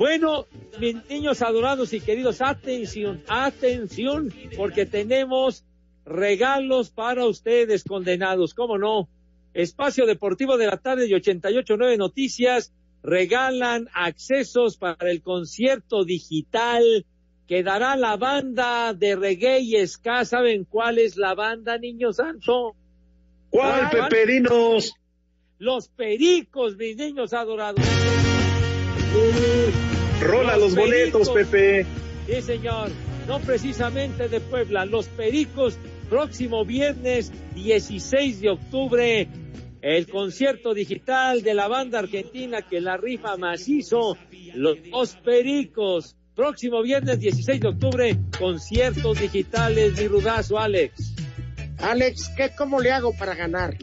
[0.00, 0.46] Bueno,
[0.78, 5.62] mis niños adorados y queridos, atención, atención, porque tenemos
[6.06, 9.10] regalos para ustedes, condenados, ¿cómo no?
[9.52, 17.04] Espacio Deportivo de la tarde y 88.9 Noticias regalan accesos para el concierto digital
[17.46, 20.24] que dará la banda de reggae y ska.
[20.24, 22.74] ¿Saben cuál es la banda, niños santo?
[23.50, 24.08] ¿Cuál, ¿Cuál?
[24.08, 24.32] Pepe?
[24.32, 24.94] Dinos.
[25.58, 27.84] Los Pericos, mis niños adorados.
[30.20, 31.30] Rola los boletos.
[31.30, 31.86] Pepe.
[32.26, 32.90] Sí, señor.
[33.26, 34.84] No precisamente de Puebla.
[34.84, 35.78] Los Pericos,
[36.08, 39.28] próximo viernes 16 de octubre.
[39.80, 44.18] El concierto digital de la banda argentina que la rifa macizo.
[44.54, 46.16] Los Pericos.
[46.34, 48.16] Próximo viernes 16 de octubre.
[48.38, 49.98] Conciertos digitales.
[49.98, 51.14] Mi rudazo, Alex.
[51.78, 53.76] Alex, ¿qué, ¿cómo le hago para ganar?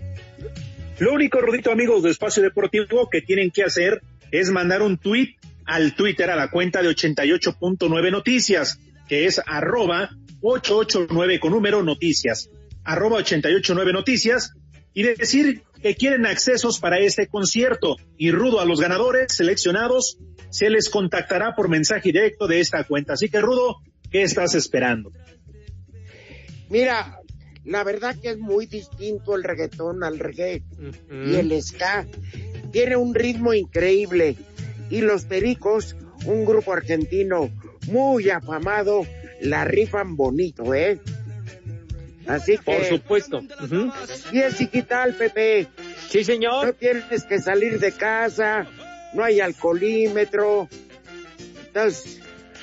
[0.99, 5.36] Lo único, Rodito, amigos de Espacio Deportivo, que tienen que hacer es mandar un tweet
[5.67, 10.09] al Twitter a la cuenta de 88.9 Noticias, que es arroba
[10.41, 12.49] 889 con número noticias,
[12.83, 14.53] arroba 889 Noticias,
[14.93, 17.97] y decir que quieren accesos para este concierto.
[18.17, 20.17] Y Rudo, a los ganadores seleccionados,
[20.49, 23.13] se les contactará por mensaje directo de esta cuenta.
[23.13, 23.77] Así que, Rudo,
[24.09, 25.11] ¿qué estás esperando?
[26.69, 27.19] Mira,
[27.65, 30.63] la verdad que es muy distinto el reggaetón al reggae
[31.11, 32.07] y el ska.
[32.71, 34.37] Tiene un ritmo increíble.
[34.89, 35.95] Y los Pericos,
[36.25, 37.49] un grupo argentino
[37.87, 39.05] muy afamado,
[39.41, 40.99] la rifan bonito, ¿eh?
[42.27, 42.63] Así que...
[42.63, 43.43] Por supuesto.
[44.31, 45.67] Y es digital, Pepe.
[46.09, 46.67] Sí, señor.
[46.67, 48.67] No tienes que salir de casa,
[49.13, 50.67] no hay alcoholímetro.
[51.67, 52.19] Entonces,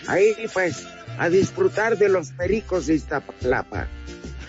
[0.06, 0.86] ahí pues,
[1.18, 3.88] a disfrutar de los pericos de Iztapalapa.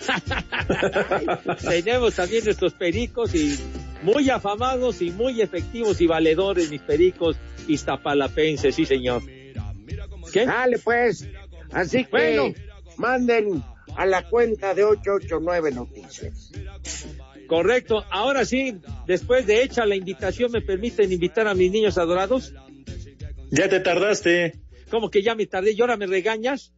[1.68, 3.58] Tenemos también nuestros pericos y
[4.02, 7.36] muy afamados y muy efectivos y valedores, mis pericos
[7.68, 9.22] iztapalapenses, sí señor.
[10.32, 10.46] ¿Qué?
[10.46, 11.28] Dale pues,
[11.72, 12.54] así que Bueno.
[12.96, 13.62] manden
[13.96, 16.52] a la cuenta de 889 Noticias.
[17.46, 18.04] Correcto.
[18.10, 22.52] Ahora sí, después de hecha la invitación, ¿me permiten invitar a mis niños adorados?
[23.50, 24.58] Ya te tardaste.
[24.90, 26.72] ¿Cómo que ya me tardé y ahora me regañas?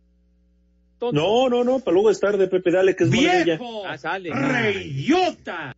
[0.99, 1.19] Tonto.
[1.19, 3.59] No, no, no, para luego es tarde, Pepe, dale, que es ella.
[3.87, 4.31] Ah, sale.
[4.33, 5.75] ¡Reyota!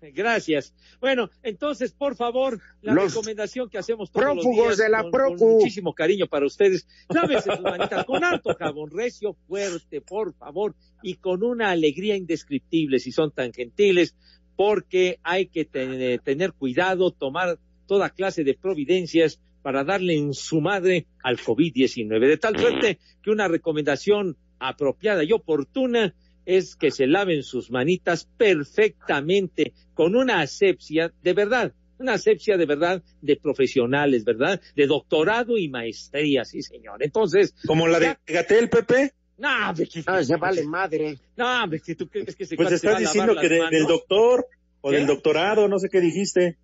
[0.00, 0.74] Gracias.
[1.00, 5.10] Bueno, entonces, por favor, la Los recomendación que hacemos todos los días de la con,
[5.10, 5.36] Procu.
[5.36, 6.86] con muchísimo cariño para ustedes.
[7.08, 12.98] Lávese sus manitas con harto jabón recio, fuerte, por favor, y con una alegría indescriptible,
[12.98, 14.14] si son tan gentiles,
[14.56, 20.60] porque hay que te- tener cuidado, tomar toda clase de providencias para darle en su
[20.60, 22.26] madre al COVID-19.
[22.28, 26.14] De tal suerte que una recomendación apropiada y oportuna
[26.48, 32.64] es que se laven sus manitas perfectamente con una asepsia de verdad, una asepsia de
[32.64, 34.58] verdad de profesionales, ¿verdad?
[34.74, 37.02] De doctorado y maestría, sí, señor.
[37.02, 39.12] Entonces, Como la de Gatel, Pepe.
[39.36, 41.18] no, hombre, que- No, se vale madre.
[41.36, 44.46] no, hombre, que tú crees que se Pues estás diciendo que de- del doctor
[44.80, 45.06] o del ¿Qué?
[45.06, 46.56] doctorado, no sé qué dijiste.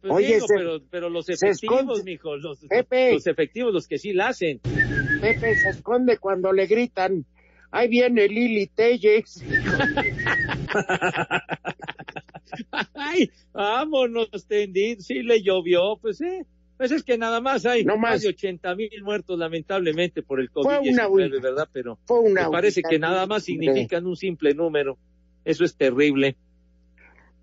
[0.00, 3.14] Pues Oye, digo, se- pero, pero los efectivos, mijo, los, Pepe.
[3.14, 4.60] los efectivos, los que sí la hacen.
[5.20, 7.24] Pepe se esconde cuando le gritan
[7.76, 9.42] Ahí viene Lili Telles.
[12.94, 15.00] Ay, vámonos, tendido.
[15.00, 16.46] Sí le llovió, pues eh.
[16.76, 18.12] Pues es que nada más hay No más.
[18.12, 21.68] más de 80 mil muertos lamentablemente por el Fue una COVID-19, ¿verdad?
[21.72, 24.96] Pero Fue una me parece que nada más significan un simple número.
[25.44, 26.36] Eso es terrible.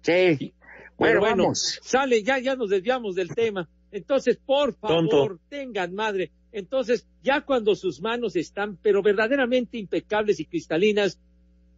[0.01, 0.37] Sí.
[0.37, 0.51] Pero
[0.97, 1.79] Bueno, bueno, vamos.
[1.81, 3.67] sale, ya, ya nos desviamos del tema.
[3.91, 5.39] Entonces, por favor, Tonto.
[5.49, 6.31] tengan madre.
[6.51, 11.19] Entonces, ya cuando sus manos están, pero verdaderamente impecables y cristalinas,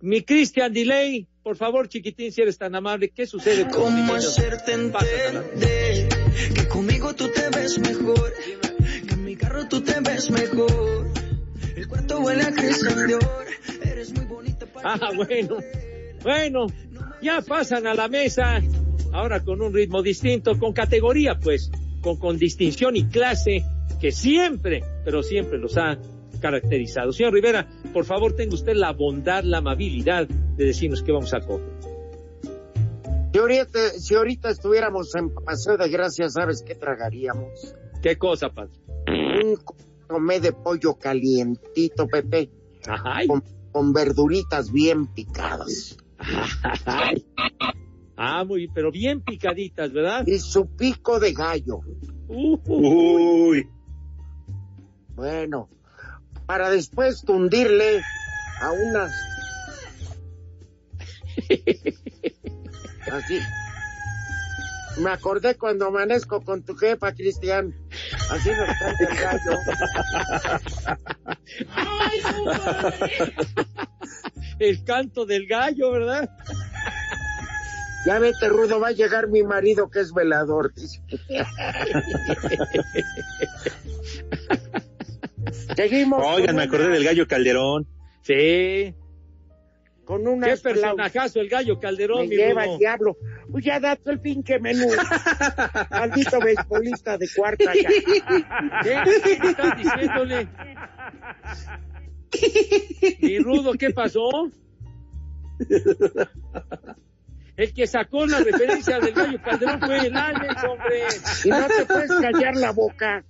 [0.01, 4.73] mi Christian Delay, por favor, chiquitín, si eres tan amable, ¿qué sucede con ¿Cómo hacerte
[4.73, 6.09] entender
[6.55, 8.33] que conmigo tú te ves mejor?
[9.07, 11.07] Que en mi carro tú te ves mejor.
[11.75, 12.49] El cuarto huele a.
[13.83, 15.57] Eres muy bonita para Ah, bueno.
[16.23, 16.67] Bueno,
[17.21, 18.61] ya pasan a la mesa,
[19.11, 21.69] ahora con un ritmo distinto, con categoría, pues,
[22.01, 23.63] con, con distinción y clase
[23.99, 25.97] que siempre, pero siempre los ha
[26.39, 27.11] caracterizado.
[27.11, 31.39] Señor Rivera, por favor, tenga usted la bondad, la amabilidad de decirnos qué vamos a
[31.39, 31.71] coger.
[33.31, 37.75] Si ahorita, si ahorita estuviéramos en Paseo de Gracia, ¿sabes qué tragaríamos?
[38.01, 38.73] ¿Qué cosa, padre?
[39.07, 39.57] Un
[40.07, 42.49] comé de pollo calientito, Pepe,
[42.85, 45.97] Ay, con, con verduritas bien picadas.
[48.15, 50.25] Ah, muy, pero bien picaditas, ¿verdad?
[50.27, 51.79] Y su pico de gallo.
[52.33, 53.69] Uy.
[55.09, 55.69] Bueno,
[56.47, 58.01] para después tundirle
[58.61, 59.11] a unas...
[63.11, 63.39] Así.
[64.97, 67.75] Me acordé cuando amanezco con tu jefa, Cristian.
[68.29, 69.57] Así nos canta el gallo.
[74.59, 76.29] el canto del gallo, ¿verdad?
[78.05, 80.73] Ya vete, Rudo, va a llegar mi marido que es velador.
[80.73, 81.01] dice.
[85.75, 86.23] Seguimos.
[86.25, 87.87] Oigan, me acordé una- del gallo Calderón.
[88.21, 88.95] Sí.
[90.05, 93.15] Con Qué unas personajazo el gallo Calderón, Me mi lleva el diablo.
[93.49, 94.87] Pues ya date el pinche menú.
[95.91, 97.89] Maldito beisbolista de cuarta ya.
[98.83, 98.97] ¿Qué?
[99.23, 100.47] ¿Qué estás diciéndole?
[103.21, 104.29] Mi Rudo, ¿qué pasó?
[107.55, 111.03] El que sacó la referencia del gallo Calderón fue el Alex, hombre.
[111.45, 113.23] Y no te puedes callar la boca.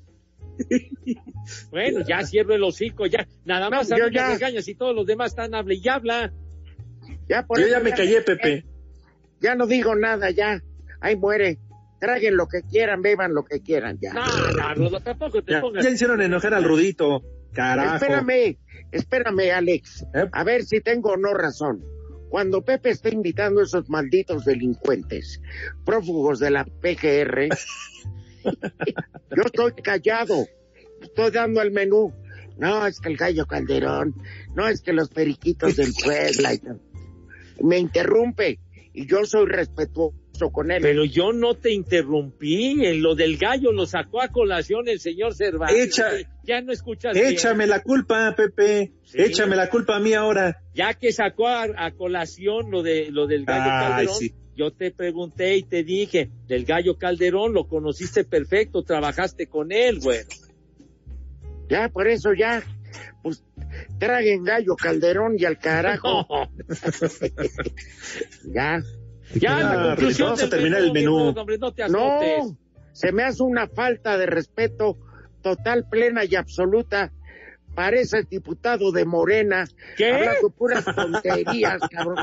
[1.71, 3.27] Bueno, ya cierro el hocico, ya.
[3.45, 4.29] Nada más No, a yo mí me ya.
[4.29, 6.31] regañas y todos los demás están hable y habla.
[7.27, 8.65] Ya por Yo eso ya me callé, Pepe.
[9.41, 10.61] Ya no digo nada, ya.
[11.01, 11.59] Ahí muere.
[11.99, 14.13] Traguen lo que quieran, beban lo que quieran, ya.
[14.13, 15.83] No, no, Rudo, tampoco te Ya, pongas.
[15.83, 17.23] ya hicieron enojar al Rudito.
[17.53, 17.95] Carajo.
[17.95, 18.57] Espérame,
[18.91, 20.05] espérame, Alex.
[20.13, 20.27] ¿Eh?
[20.31, 21.83] A ver si tengo o no razón.
[22.33, 25.39] Cuando Pepe está invitando a esos malditos delincuentes,
[25.85, 27.49] prófugos de la PGR,
[28.43, 30.47] yo estoy callado.
[30.99, 32.11] Estoy dando el menú.
[32.57, 34.15] No, es que el gallo Calderón.
[34.55, 36.59] No, es que los periquitos del Puebla.
[37.61, 38.59] Me interrumpe.
[38.93, 40.17] Y yo soy respetuoso
[40.51, 40.81] con él.
[40.81, 42.85] Pero yo no te interrumpí.
[42.85, 45.97] En lo del gallo lo sacó a colación el señor Cervantes.
[45.97, 46.11] Echa-
[46.43, 47.27] ya no escuchas bien.
[47.27, 48.91] Échame la culpa, Pepe.
[49.03, 49.21] Sí.
[49.21, 50.61] Échame la culpa a mí ahora.
[50.73, 54.33] Ya que sacó a, a colación lo de lo del gallo Ay, Calderón, sí.
[54.55, 59.99] yo te pregunté y te dije, del gallo Calderón lo conociste perfecto, trabajaste con él,
[59.99, 60.19] güey.
[61.69, 62.63] Ya, por eso ya.
[63.21, 63.43] Pues
[63.99, 66.25] traguen gallo Calderón y al carajo.
[66.29, 66.51] No,
[68.53, 68.81] Ya.
[69.39, 71.33] Ya la conclusión vamos a terminar el menú.
[71.35, 71.87] Hombre, no te.
[71.89, 72.57] No,
[72.91, 74.97] se me hace una falta de respeto
[75.41, 77.11] total, plena y absoluta.
[77.75, 79.67] Parece el diputado de Morena.
[79.97, 80.11] ¿Qué?
[80.11, 82.17] Hablando puras tonterías, cabrón.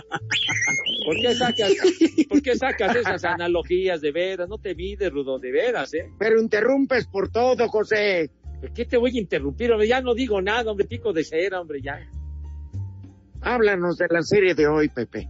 [1.05, 1.73] ¿Por qué sacas,
[2.29, 4.49] por qué sacas esas analogías de veras?
[4.49, 6.09] No te mides, Rudo, de veras, ¿eh?
[6.20, 8.31] Pero interrumpes por todo, José.
[8.61, 9.88] ¿Por qué te voy a interrumpir, hombre?
[9.88, 11.99] Ya no digo nada, hombre, pico de cera, hombre, ya.
[13.40, 15.29] Háblanos de la serie de hoy, Pepe.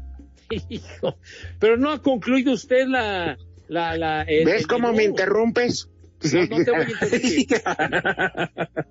[0.69, 1.17] Hijo,
[1.59, 3.39] pero no ha concluido usted la...
[3.69, 4.97] la, la el- ¿Ves el cómo menú.
[4.97, 5.89] me interrumpes?
[6.33, 6.91] No, no te voy a
[7.39, 7.63] interrumpir.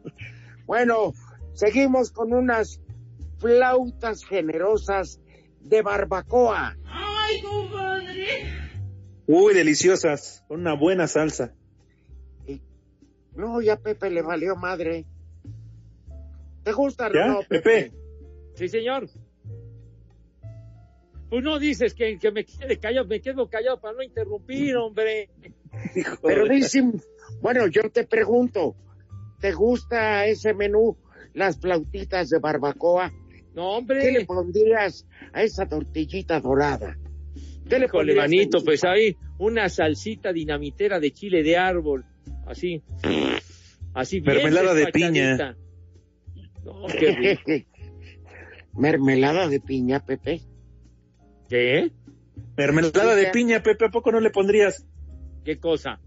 [0.65, 1.13] Bueno,
[1.53, 2.79] seguimos con unas
[3.39, 5.19] flautas generosas
[5.61, 6.77] de barbacoa.
[9.25, 10.43] Uy, deliciosas.
[10.47, 11.53] Con una buena salsa.
[13.35, 15.05] No, ya Pepe le valió madre.
[16.63, 17.91] ¿Te gusta, ¿Ya, no, Pepe?
[18.55, 19.09] Sí, señor.
[21.29, 25.29] Pues no dices que, que me quede callado, me quedo callado para no interrumpir, hombre.
[26.23, 26.83] Pero dice,
[27.41, 28.75] bueno, yo te pregunto,
[29.39, 30.97] ¿te gusta ese menú,
[31.33, 33.11] las flautitas de barbacoa?
[33.53, 34.25] No, ¿Qué le hombre.
[34.25, 36.97] pondrías a esa tortillita dorada?
[37.67, 42.05] ¿Qué le Híjole, pondrías manito, pues ahí una salsita dinamitera de chile de árbol,
[42.47, 42.81] así,
[43.93, 45.55] así Mermelada de despachadita.
[46.63, 47.69] No, qué rico.
[48.73, 50.41] Mermelada de piña, Pepe.
[51.49, 51.91] ¿Qué?
[52.55, 54.85] Mermelada de piña, Pepe, ¿a poco no le pondrías?
[55.43, 55.99] ¿Qué cosa?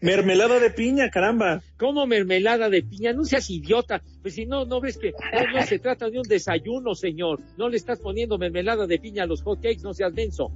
[0.00, 1.62] Mermelada de piña, caramba.
[1.78, 3.12] ¿Cómo mermelada de piña?
[3.12, 4.02] No seas idiota.
[4.20, 7.40] Pues si no, no ves que no, no se trata de un desayuno, señor.
[7.56, 10.50] No le estás poniendo mermelada de piña a los hot cakes, no seas denso.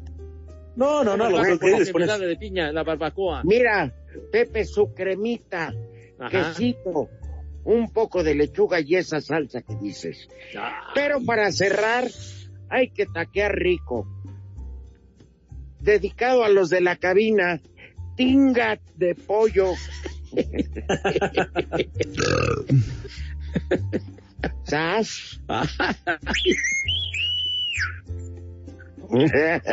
[0.76, 3.42] No, no, no, los Bueno, hot cakes les mermelada pones- de piña, la barbacoa.
[3.44, 3.94] Mira,
[4.32, 5.72] Pepe, su cremita,
[6.18, 6.52] Ajá.
[6.54, 7.08] quesito,
[7.64, 10.28] un poco de lechuga y esa salsa que dices.
[10.94, 12.08] Pero para cerrar,
[12.70, 14.06] hay que taquear rico.
[15.80, 17.60] Dedicado a los de la cabina,
[18.16, 19.72] tinga de pollo.
[24.64, 25.40] ¿Sas?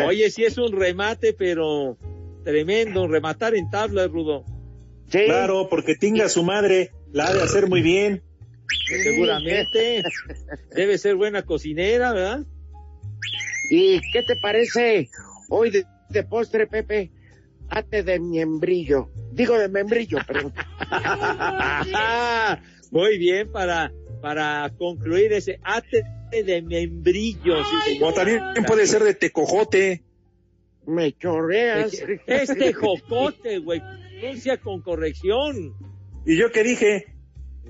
[0.07, 1.97] Oye, sí es un remate, pero
[2.43, 4.43] tremendo, rematar en tablas, Rudo.
[5.09, 8.23] Claro, porque tinga su madre, la ha de hacer muy bien.
[9.03, 10.03] Seguramente.
[10.75, 12.45] Debe ser buena cocinera, ¿verdad?
[13.69, 15.09] ¿Y qué te parece
[15.49, 17.11] hoy de, de postre, Pepe?
[17.69, 19.09] Ate de membrillo.
[19.31, 20.53] Digo de membrillo, perdón.
[22.91, 23.91] Muy bien para,
[24.21, 27.63] para concluir ese ate de membrillo.
[27.63, 28.11] sí, señor.
[28.11, 30.03] O también puede ser de tecojote.
[30.85, 32.01] Me chorreas.
[32.25, 33.81] Este jocote, güey.
[34.19, 35.75] Pronuncia con corrección.
[36.25, 37.05] ¿Y yo qué dije?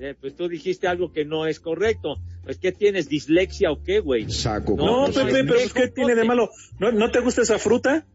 [0.00, 2.16] Eh, pues tú dijiste algo que no es correcto.
[2.48, 4.30] Es que tienes dislexia o qué, güey.
[4.30, 4.74] Saco.
[4.74, 6.50] No, No, Pepe, pero es que tiene de malo.
[6.78, 8.06] ¿No, ¿No te gusta esa fruta?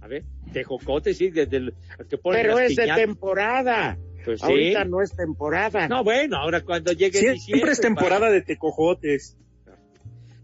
[0.00, 1.74] A ver, tejocote, sí, desde el
[2.08, 3.98] que ponen Pero es de temporada.
[4.24, 4.46] Pues sí.
[4.46, 5.86] Ahorita no es temporada.
[5.86, 9.36] No, bueno, ahora cuando llegue Siempre diciembre, es temporada de tecojotes.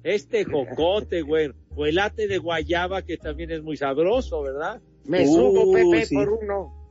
[0.02, 1.52] Este jocote, güey.
[1.74, 4.80] O el ate de guayaba, que también es muy sabroso, ¿verdad?
[5.04, 6.14] Me Uh, subo, Pepe, sí.
[6.14, 6.88] por uno.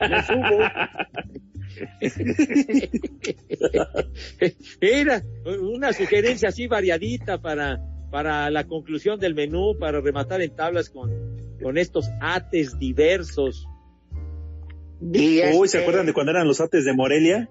[0.00, 0.58] Me subo.
[4.80, 5.22] Mira,
[5.60, 11.10] una sugerencia así variadita para, para la conclusión del menú, para rematar en tablas con,
[11.62, 13.66] con estos ates diversos.
[15.00, 17.48] Uy, este, ¿se acuerdan de cuando eran los ates de Morelia?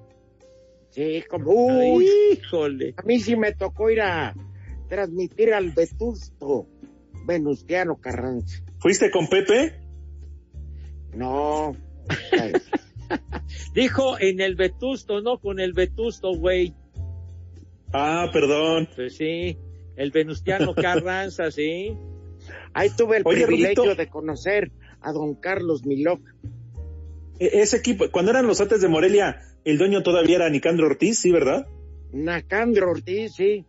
[0.89, 2.93] Sí, como, uy, Híjole.
[2.97, 4.35] a mí sí me tocó ir a
[4.87, 6.67] transmitir al Vetusto
[7.25, 8.63] Venustiano Carranza.
[8.79, 9.79] ¿Fuiste con Pepe?
[11.15, 11.75] No,
[13.73, 16.73] Dijo en el Vetusto, no con el Vetusto, güey.
[17.91, 18.87] Ah, perdón.
[18.95, 19.57] Pues sí,
[19.95, 21.95] el Venustiano Carranza, sí.
[22.73, 26.21] ahí tuve el Oye, privilegio de conocer a don Carlos Miloc.
[27.39, 31.19] E- Ese equipo, cuando eran los ates de Morelia, el dueño todavía era Nicandro Ortiz,
[31.19, 31.67] ¿sí, verdad?
[32.11, 33.65] Nacandro Ortiz, sí.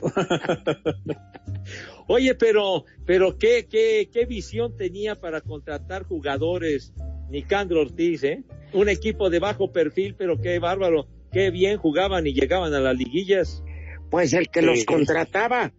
[2.08, 6.92] Oye, pero, pero qué, qué, qué visión tenía para contratar jugadores
[7.30, 8.42] Nicandro Ortiz, ¿eh?
[8.72, 12.96] Un equipo de bajo perfil, pero qué bárbaro, qué bien jugaban y llegaban a las
[12.96, 13.62] liguillas.
[14.10, 14.66] Pues el que Sí.
[14.66, 15.72] los contrataba.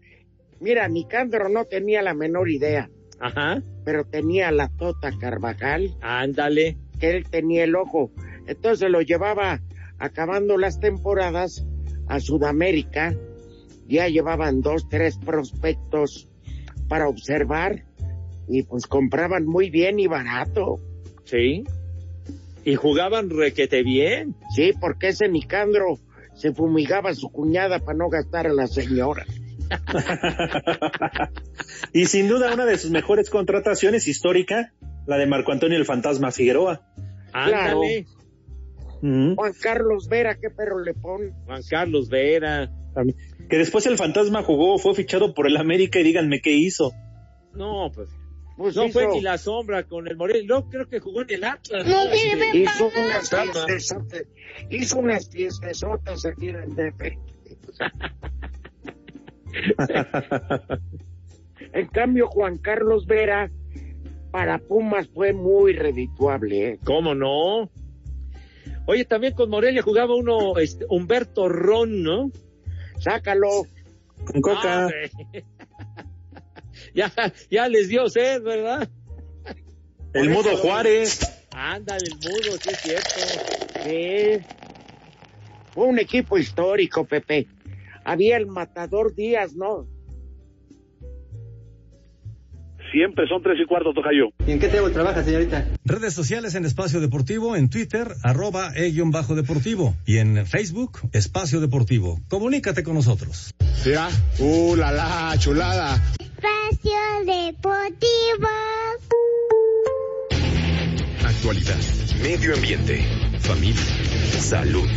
[0.59, 2.89] Mira, Nicandro no tenía la menor idea,
[3.19, 6.77] Ajá, pero tenía la Tota Carvajal, ándale.
[6.99, 8.11] que él tenía el ojo.
[8.47, 9.61] Entonces lo llevaba
[9.99, 11.63] acabando las temporadas
[12.07, 13.15] a Sudamérica.
[13.87, 16.27] Ya llevaban dos, tres prospectos
[16.87, 17.85] para observar
[18.47, 20.79] y pues compraban muy bien y barato.
[21.27, 21.63] Sí.
[22.63, 24.35] Y jugaban requete bien.
[24.55, 25.99] Sí, porque ese Nicandro
[26.35, 29.25] se fumigaba a su cuñada para no gastar a la señora.
[31.93, 34.73] Y sin duda una de sus mejores contrataciones histórica,
[35.05, 36.81] la de Marco Antonio el Fantasma Figueroa.
[37.33, 38.05] Ándale.
[39.01, 39.35] Ujú.
[39.35, 41.31] Juan Carlos Vera, ¿qué perro le pone?
[41.45, 42.71] Juan Carlos Vera.
[43.49, 46.91] Que después el Fantasma jugó, fue fichado por el América y díganme qué hizo.
[47.53, 48.09] No, pues.
[48.57, 50.43] Pues no hizo, fue ni la sombra con el Morelia.
[50.47, 51.85] No, creo que jugó en el Atlas.
[51.85, 52.11] No ¿no?
[52.11, 54.25] sirve Este, hizo unas fiestesotas,
[54.69, 57.01] hizo unas fiestesotas aquí en el DF.
[61.73, 63.51] En cambio, Juan Carlos Vera
[64.31, 66.69] para Pumas fue muy redituable.
[66.69, 66.79] ¿eh?
[66.83, 67.69] ¿Cómo no?
[68.85, 72.31] Oye, también con Morelia jugaba uno, este, Humberto Ron, ¿no?
[72.99, 73.67] Sácalo.
[74.25, 74.89] Con Coca.
[76.97, 77.11] Ya,
[77.51, 78.89] ya les dio sed, ¿verdad?
[80.13, 81.19] el Mudo Juárez.
[81.51, 83.19] Ándale, el mudo, sí es cierto.
[83.83, 84.45] Sí.
[85.75, 87.45] Fue un equipo histórico, Pepe.
[88.03, 89.87] Había el Matador Díaz, ¿no?
[92.91, 94.29] Siempre son tres y cuarto, Tocayo.
[94.47, 95.67] ¿Y en qué table trabaja, señorita?
[95.85, 99.93] Redes sociales en Espacio Deportivo, en Twitter, arroba e-bajo deportivo.
[100.05, 102.19] Y en Facebook, Espacio Deportivo.
[102.27, 103.53] Comunícate con nosotros.
[103.85, 104.09] ¿Ya?
[104.39, 106.01] ¡Uh, la, la, chulada!
[106.83, 108.47] Deportivo.
[111.25, 111.75] Actualidad,
[112.21, 113.03] medio ambiente,
[113.39, 113.81] familia,
[114.39, 114.87] salud.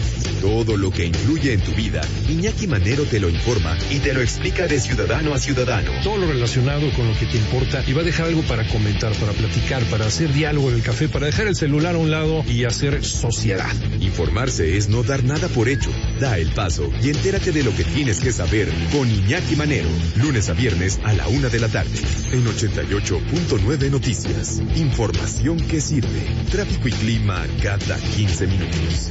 [0.40, 4.22] Todo lo que influye en tu vida, Iñaki Manero te lo informa y te lo
[4.22, 5.90] explica de ciudadano a ciudadano.
[6.02, 9.12] Todo lo relacionado con lo que te importa y va a dejar algo para comentar,
[9.14, 12.42] para platicar, para hacer diálogo en el café, para dejar el celular a un lado
[12.48, 13.70] y hacer sociedad.
[14.00, 15.90] Informarse es no dar nada por hecho.
[16.18, 19.90] Da el paso y entérate de lo que tienes que saber con Iñaki Manero.
[20.16, 21.98] Lunes a viernes a la una de la tarde.
[22.32, 24.62] En 88.9 Noticias.
[24.76, 26.26] Información que sirve.
[26.50, 29.10] Tráfico y clima cada 15 minutos.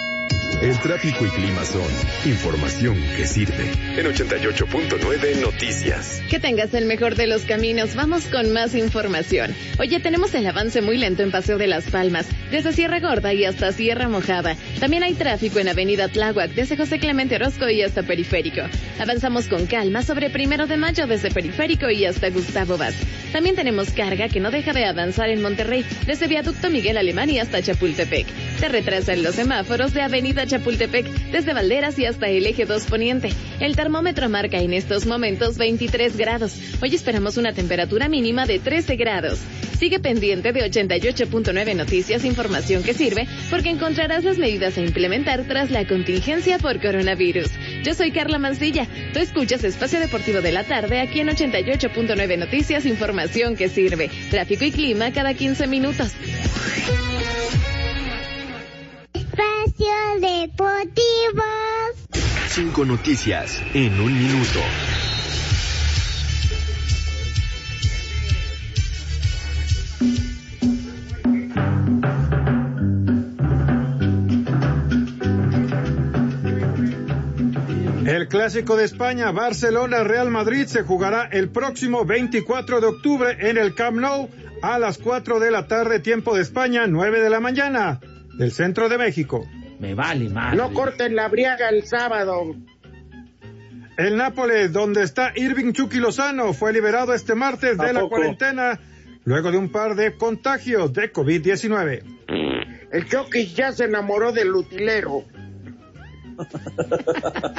[0.61, 1.81] El tráfico y clima son
[2.23, 3.71] información que sirve.
[3.97, 6.21] En 88.9 Noticias.
[6.29, 7.95] Que tengas el mejor de los caminos.
[7.95, 9.55] Vamos con más información.
[9.79, 13.43] Oye, tenemos el avance muy lento en Paseo de las Palmas, desde Sierra Gorda y
[13.43, 14.55] hasta Sierra Mojada.
[14.79, 18.61] También hay tráfico en Avenida Tláhuac, desde José Clemente Orozco y hasta Periférico.
[18.99, 22.93] Avanzamos con calma sobre Primero de Mayo desde Periférico y hasta Gustavo Vaz.
[23.31, 27.39] También tenemos carga que no deja de avanzar en Monterrey, desde Viaducto Miguel Alemán y
[27.39, 28.27] hasta Chapultepec.
[28.59, 33.29] Se retrasan los semáforos de Avenida Chapultepec, desde Valderas y hasta el eje 2 Poniente.
[33.61, 36.57] El termómetro marca en estos momentos 23 grados.
[36.81, 39.39] Hoy esperamos una temperatura mínima de 13 grados.
[39.79, 45.71] Sigue pendiente de 88.9 Noticias, información que sirve, porque encontrarás las medidas a implementar tras
[45.71, 47.47] la contingencia por coronavirus.
[47.83, 48.87] Yo soy Carla Mancilla.
[49.13, 54.11] Tú escuchas Espacio Deportivo de la Tarde aquí en 88.9 Noticias, información que sirve.
[54.29, 56.11] Tráfico y clima cada 15 minutos.
[59.31, 61.43] Espacio Deportivo.
[62.49, 64.59] Cinco noticias en un minuto.
[78.05, 83.75] El clásico de España, Barcelona-Real Madrid, se jugará el próximo 24 de octubre en el
[83.75, 84.29] Camp Nou
[84.61, 87.99] a las 4 de la tarde, tiempo de España, 9 de la mañana,
[88.37, 89.47] del centro de México.
[89.79, 90.57] Me vale madre.
[90.57, 92.55] No corten la briaga el sábado.
[93.97, 98.15] El Nápoles, donde está Irving Chucky Lozano, fue liberado este martes de ¿A la poco?
[98.15, 98.79] cuarentena
[99.25, 102.03] luego de un par de contagios de COVID-19.
[102.91, 105.23] El Chucky ya se enamoró del utilero.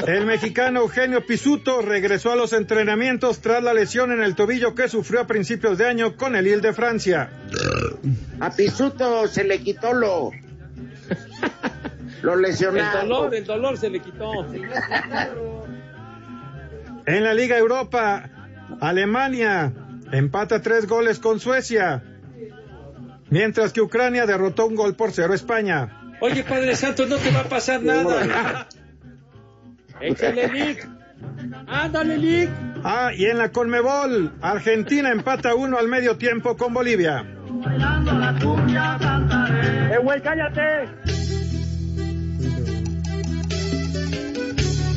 [0.06, 4.88] El mexicano Eugenio Pisuto regresó a los entrenamientos tras la lesión en el tobillo que
[4.88, 7.30] sufrió a principios de año con el Lille de Francia.
[8.40, 10.30] A Pisuto se le quitó lo.
[12.22, 13.00] Lo El lesionado.
[13.00, 14.46] dolor, el dolor se le quitó.
[17.06, 18.30] En la Liga Europa,
[18.80, 19.72] Alemania
[20.12, 22.02] empata tres goles con Suecia,
[23.28, 26.14] mientras que Ucrania derrotó un gol por cero a España.
[26.20, 28.68] Oye, Padre Santo, no te va a pasar nada.
[30.00, 30.88] Échale, Lick.
[31.66, 32.50] Ándale, Lick.
[32.84, 37.24] Ah, y en la Conmebol, Argentina empata uno al medio tiempo con Bolivia.
[39.92, 40.88] ¡Eh, güey, cállate!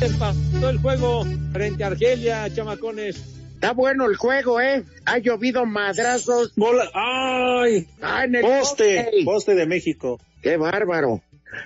[0.00, 3.16] Empató el juego frente a Argelia, chamacones.
[3.54, 4.84] Está bueno el juego, ¿eh?
[5.06, 6.52] Ha llovido madrazos.
[6.56, 7.86] Bola- ¡Ay!
[8.02, 9.24] Ah, en el Poste, poste.
[9.24, 10.20] poste de México.
[10.42, 11.22] ¡Qué bárbaro!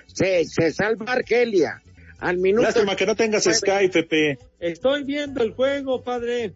[0.07, 1.81] Se, se salva Argelia.
[2.19, 2.63] Al minuto.
[2.67, 3.59] Lástima que no tengas nueve.
[3.59, 4.37] Sky, Pepe.
[4.59, 6.53] Estoy viendo el juego, padre.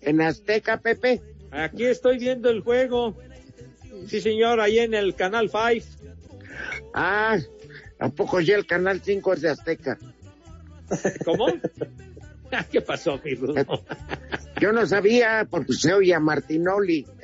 [0.00, 1.20] En Azteca, Pepe.
[1.50, 3.16] Aquí estoy viendo el juego.
[4.08, 5.86] Sí, señor, ahí en el Canal 5.
[6.94, 7.38] Ah,
[7.98, 9.98] ¿a poco ya el Canal 5 es de Azteca?
[11.24, 11.46] ¿Cómo?
[12.70, 13.54] ¿Qué pasó, mi Rudo?
[14.60, 17.06] Yo no sabía porque se oye a Martinoli.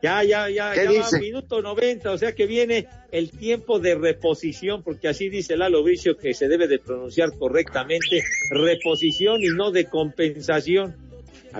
[0.00, 1.18] Ya, ya, ya, ¿Qué ya va, dice?
[1.18, 6.16] minuto 90, o sea que viene el tiempo de reposición, porque así dice Lalo Bricio
[6.16, 10.94] que se debe de pronunciar correctamente, reposición y no de compensación.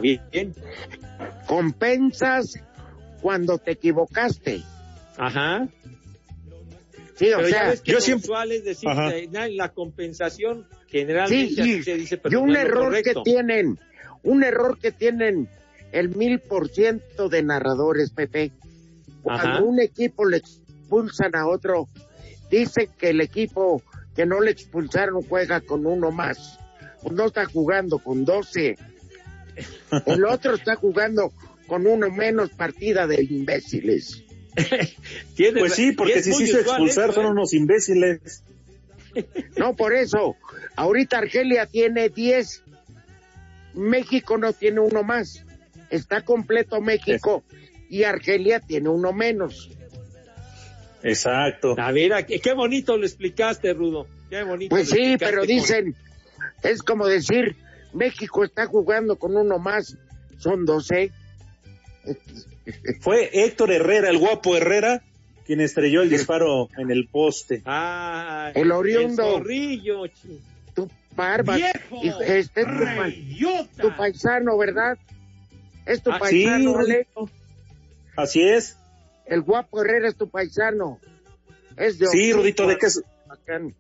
[0.02, 0.54] ¿Está bien?
[1.46, 2.54] Compensas
[3.20, 4.62] cuando te equivocaste.
[5.16, 5.68] Ajá.
[7.16, 9.10] Sí, o Pero sea, lo usual es decir, Ajá.
[9.30, 13.22] na- la compensación generalmente y, se dice, y pero un no error correcto.
[13.24, 13.78] que tienen,
[14.22, 15.48] un error que tienen
[15.90, 18.52] el mil por ciento de narradores, Pepe.
[19.22, 19.62] Cuando Ajá.
[19.62, 21.88] un equipo le expulsan a otro,
[22.50, 23.82] dicen que el equipo
[24.14, 26.58] que no le expulsaron juega con uno más.
[27.02, 28.76] Pues no está jugando con 12.
[30.06, 31.32] El otro está jugando
[31.66, 34.24] con uno menos partida de imbéciles.
[35.56, 38.42] Pues sí, porque si se hizo expulsar son unos imbéciles.
[39.56, 40.36] No, por eso.
[40.74, 42.64] Ahorita Argelia tiene 10.
[43.74, 45.44] México no tiene uno más.
[45.90, 47.44] Está completo México
[47.88, 49.70] y Argelia tiene uno menos.
[51.02, 51.76] Exacto.
[51.78, 54.06] A ver, qué, bonito lo explicaste, Rudo.
[54.28, 54.70] Qué bonito.
[54.70, 55.94] Pues sí, pero con- dicen,
[56.62, 57.56] es como decir,
[57.92, 59.96] México está jugando con uno más.
[60.38, 61.10] Son 12.
[63.00, 65.02] Fue Héctor Herrera, el guapo Herrera,
[65.46, 67.62] quien estrelló el disparo en el poste.
[67.64, 69.22] Ah, El oriundo.
[69.22, 70.40] El zorrillo, chi-
[70.74, 71.56] Tu barba.
[71.56, 72.20] ¡Viejo!
[72.22, 74.98] Este es tu, tu paisano, ¿verdad?
[75.86, 77.06] Es tu Ah, sí, paisano, Ale.
[78.16, 78.76] Así es.
[79.24, 80.98] El guapo Herrera es tu paisano.
[81.76, 83.02] Es de Sí, Rudito, ¿de qué es?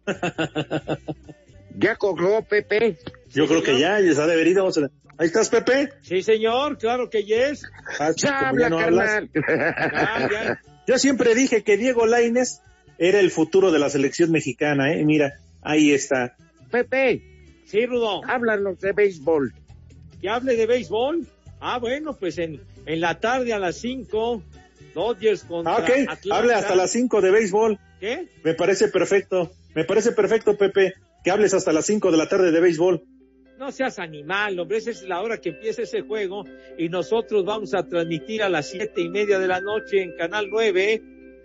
[1.78, 2.96] Ya cogió Pepe.
[3.30, 4.62] Yo creo que ya, ya se ha de ido.
[4.62, 5.90] Vamos a- Ahí estás, Pepe.
[6.02, 7.62] Sí, señor, claro que yes.
[7.98, 9.08] Ah, Ya habla, ya no hablas.
[9.32, 9.74] carnal.
[9.94, 10.60] Ah, ya.
[10.86, 12.62] Yo siempre dije que Diego Laines
[12.98, 15.04] era el futuro de la selección mexicana, ¿eh?
[15.04, 16.36] Mira, ahí está.
[16.70, 17.22] Pepe,
[17.64, 18.22] Sí, Rudo.
[18.26, 19.52] háblanos de béisbol.
[20.20, 21.26] que hable de béisbol.
[21.60, 24.42] Ah, bueno, pues en, en la tarde a las 5,
[24.94, 25.90] Dodgers contra Ah, ok.
[26.08, 26.36] Atlanta.
[26.38, 27.78] Hable hasta las 5 de béisbol.
[28.00, 28.28] ¿Qué?
[28.44, 29.52] Me parece perfecto.
[29.74, 30.94] Me parece perfecto, Pepe,
[31.28, 33.02] que hables hasta las 5 de la tarde de béisbol.
[33.58, 36.46] No seas animal, hombre, esa es la hora que empieza ese juego
[36.78, 40.46] y nosotros vamos a transmitir a las siete y media de la noche en Canal
[40.50, 41.02] 9,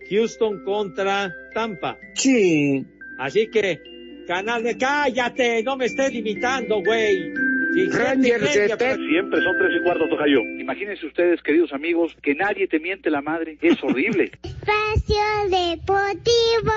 [0.09, 1.97] Houston contra Tampa.
[2.15, 2.86] Sí.
[3.19, 3.81] Así que,
[4.25, 4.77] Canal de...
[4.77, 5.61] ¡Cállate!
[5.63, 7.34] No me estés limitando, güey.
[7.73, 10.39] Sí, Rangers Siempre son tres y cuarto, Tocayo.
[10.61, 13.57] Imagínense ustedes, queridos amigos, que nadie te miente la madre.
[13.61, 14.31] Es horrible.
[14.43, 16.71] Espacio Deportivo.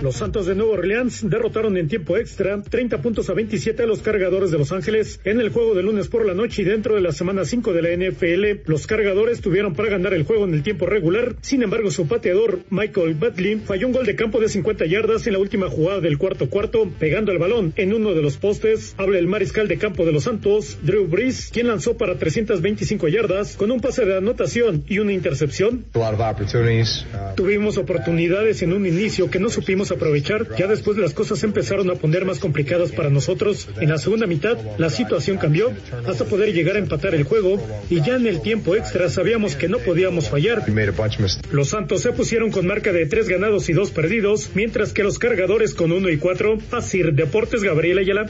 [0.00, 3.98] Los Santos de Nueva Orleans derrotaron en tiempo extra 30 puntos a 27 a los
[3.98, 7.00] cargadores de Los Ángeles en el juego de lunes por la noche y dentro de
[7.00, 8.70] la semana 5 de la NFL.
[8.70, 11.34] Los cargadores tuvieron para ganar el juego en el tiempo regular.
[11.40, 15.32] Sin embargo, su pateador, Michael Butley, falló un gol de campo de 50 yardas en
[15.32, 18.94] la última jugada del cuarto cuarto, pegando el balón en uno de los postes.
[18.98, 23.56] Habla el mariscal de campo de los Santos, Drew Brees, quien lanzó para 325 yardas
[23.56, 25.86] con un pase de anotación y una intercepción.
[27.34, 30.46] Tuvimos oportunidades en un inicio que no supimos aprovechar.
[30.56, 33.68] Ya después las cosas empezaron a poner más complicadas para nosotros.
[33.80, 35.72] En la segunda mitad la situación cambió
[36.06, 37.60] hasta poder llegar a empatar el juego
[37.90, 40.64] y ya en el tiempo extra sabíamos que no podíamos fallar.
[41.50, 45.18] Los Santos se pusieron con marca de tres ganados y dos perdidos, mientras que los
[45.18, 46.58] cargadores con uno y cuatro.
[46.72, 48.28] Asir Deportes Gabriel Ayala.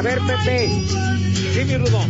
[0.00, 0.66] A ver, Pepe,
[1.34, 2.00] Sí, mi Rudo.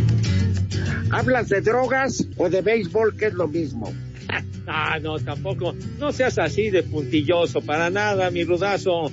[1.09, 3.93] ¿hablas de drogas o de béisbol, que es lo mismo?
[4.65, 5.75] Ah, no, tampoco.
[5.99, 9.11] No seas así de puntilloso, para nada, mi rudazo.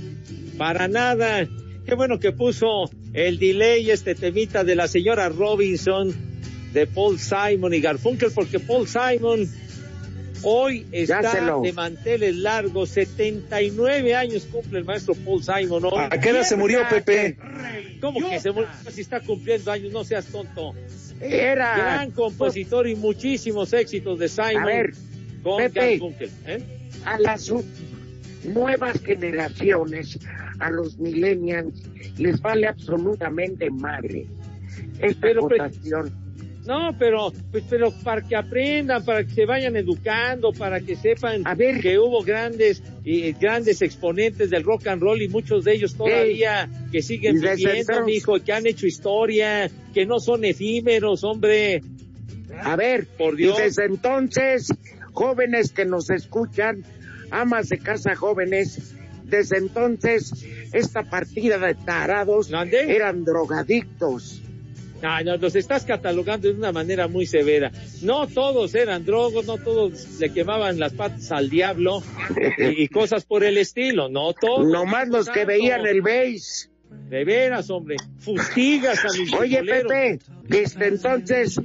[0.56, 1.48] Para nada.
[1.84, 6.14] Qué bueno que puso el delay, este temita de la señora Robinson,
[6.72, 9.48] de Paul Simon y Garfunkel, porque Paul Simon
[10.42, 11.60] hoy está Dáselo.
[11.62, 16.04] de manteles largos, 79 años cumple el maestro Paul Simon hoy.
[16.10, 17.36] ¿A qué hora se murió, Pepe?
[18.00, 18.68] ¿Cómo que se murió?
[18.90, 20.74] Si está cumpliendo años, no seas tonto.
[21.20, 21.76] Era.
[21.76, 24.92] Gran compositor y muchísimos éxitos de Simon A ver,
[25.42, 25.90] con Pepe.
[25.90, 26.30] Garfunkel.
[26.46, 26.62] ¿eh?
[27.04, 27.52] a las
[28.44, 30.18] nuevas generaciones,
[30.58, 31.82] a los millennials,
[32.16, 34.26] les vale absolutamente madre
[35.00, 35.48] esta Pero.
[36.68, 41.42] No, pero, pues, pero para que aprendan, para que se vayan educando, para que sepan
[41.80, 46.68] que hubo grandes y grandes exponentes del rock and roll y muchos de ellos todavía
[46.92, 51.80] que siguen viviendo, mijo, que han hecho historia, que no son efímeros, hombre.
[52.60, 53.58] A ver, Por Dios.
[53.58, 54.68] y desde entonces,
[55.12, 56.84] jóvenes que nos escuchan,
[57.30, 58.94] amas de casa jóvenes,
[59.24, 60.44] desde entonces,
[60.74, 64.42] esta partida de tarados eran drogadictos.
[65.02, 67.70] Ah, no, los estás catalogando de una manera muy severa.
[68.02, 72.02] No todos eran drogos, no todos le quemaban las patas al diablo
[72.58, 74.66] y, y cosas por el estilo, no todos.
[74.66, 76.70] Nomás los que veían el beis.
[77.10, 79.62] De veras, hombre, fustigas a mis Oye.
[79.62, 81.58] Pepe, desde entonces,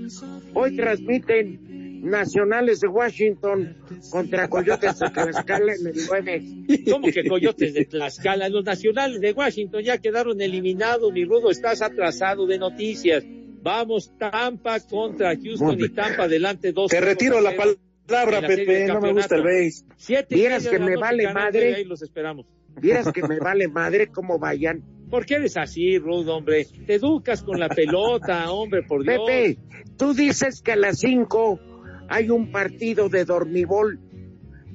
[0.53, 1.62] hoy transmiten
[2.03, 3.77] Nacionales de Washington
[4.11, 6.43] contra Coyotes de Tlaxcala en el 9.
[6.91, 8.49] ¿Cómo que Coyotes de Tlaxcala?
[8.49, 13.23] Los Nacionales de Washington ya quedaron eliminados, mi Rudo, estás atrasado de noticias.
[13.61, 16.91] Vamos, Tampa contra Houston y Tampa adelante dos.
[16.91, 19.85] Te retiro la palabra, Pepe, no me gusta el base.
[19.95, 21.75] Siete Vieras que me vale madre.
[21.75, 22.45] Ahí los esperamos.
[22.81, 24.83] Vieras que me vale madre cómo vayan.
[25.09, 26.67] ¿Por qué eres así, Rudo, hombre?
[26.85, 29.21] Te educas con la pelota, hombre, por Dios.
[29.25, 29.57] Pepe,
[29.95, 31.72] tú dices que a las 5
[32.09, 33.99] hay un partido de dormibol.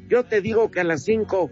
[0.08, 1.50] Yo te digo que a las 5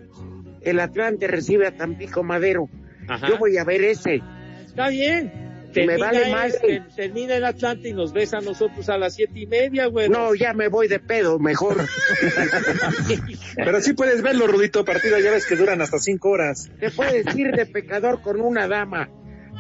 [0.63, 2.69] el Atlante recibe a Tampico Madero.
[3.09, 3.29] Ajá.
[3.29, 4.21] Yo voy a ver ese.
[4.65, 5.45] Está bien.
[5.73, 6.83] Que me vale el- madre.
[6.97, 10.09] termina el Atlante y nos ves a nosotros a las siete y media, güey.
[10.09, 11.77] No, ya me voy de pedo, mejor.
[13.57, 16.71] Pero sí puedes verlo, Rudito, partido ya ves que duran hasta cinco horas.
[16.81, 19.11] Te puedes ir de pecador con una dama,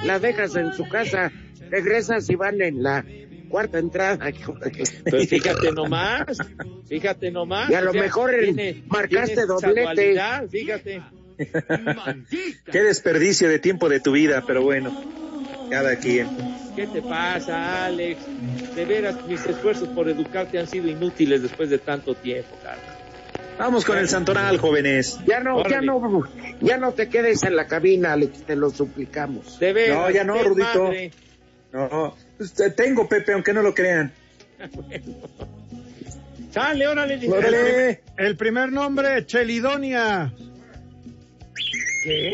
[0.05, 1.31] la dejas en su casa,
[1.71, 3.05] regresas y van en la
[3.49, 4.31] cuarta entrada.
[5.11, 6.25] Pues fíjate nomás,
[6.89, 7.71] fíjate nomás.
[7.71, 10.21] Y a lo O sea, mejor el- tiene- marcaste tiene doblete.
[10.51, 11.03] Fíjate.
[12.73, 14.91] Qué desperdicio de tiempo de tu vida, pero bueno,
[15.71, 16.29] cada quien.
[16.75, 18.21] ¿Qué te pasa, Alex?
[18.75, 22.79] De veras, mis esfuerzos por educarte han sido inútiles después de tanto tiempo, cara.
[23.59, 25.19] Vamos con el Santoral, jóvenes.
[25.27, 26.23] Ya no, ya no,
[26.61, 29.59] ya no te quedes en la cabina, Alex, te lo suplicamos.
[29.59, 30.85] De veras, No, ya no, Rudito.
[30.85, 31.11] madre.
[31.73, 32.15] No,
[32.77, 34.13] tengo, Pepe, aunque no lo crean.
[36.53, 37.33] Sale, órale, dice.
[37.33, 38.03] Órale.
[38.17, 40.33] El primer nombre, Chelidonia.
[42.03, 42.33] ¿Qué?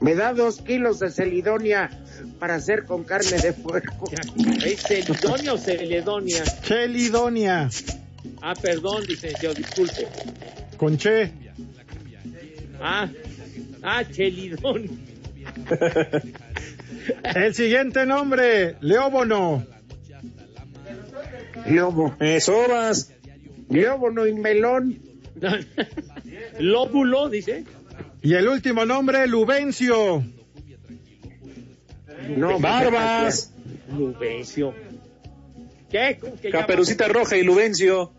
[0.00, 1.90] Me da dos kilos de celidonia
[2.38, 4.10] para hacer con carne de puerco.
[4.64, 6.44] ¿Es Celidonia o Celedonia?
[6.62, 7.70] Chelidonia.
[8.42, 10.06] Ah, perdón, licenciado, disculpe.
[10.76, 11.32] Con Che.
[12.80, 13.08] Ah,
[13.82, 14.90] ah, Chelidón.
[17.22, 19.66] El siguiente nombre, Leóbono.
[22.18, 23.12] Me sobas.
[23.68, 24.98] Leóbono y melón.
[26.58, 27.64] Lóbulo, dice.
[28.22, 30.24] Y el último nombre, Lubencio.
[32.36, 33.52] No, Barbas.
[33.96, 34.74] Lubencio.
[35.90, 36.18] ¿Qué?
[36.20, 38.12] ¿Cómo que ya Caperucita Roja y Lubencio.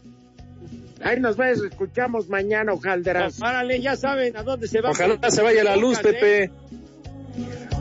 [1.01, 2.85] Ahí nos ves, escuchamos mañana, vamos?
[2.85, 3.37] Ojalderas.
[3.37, 4.91] Párale, ya saben a dónde se va.
[4.91, 6.03] Ojalá se vaya la luz, ¿eh?
[6.03, 6.51] Pepe.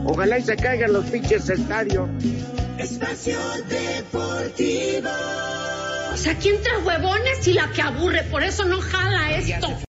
[0.05, 2.07] Ojalá y se caigan los pinches estadios.
[2.77, 3.37] Espacio
[3.67, 5.09] Deportivo.
[6.13, 8.23] O sea, ¿quién trae huevones y la que aburre?
[8.23, 9.75] Por eso no jala esto.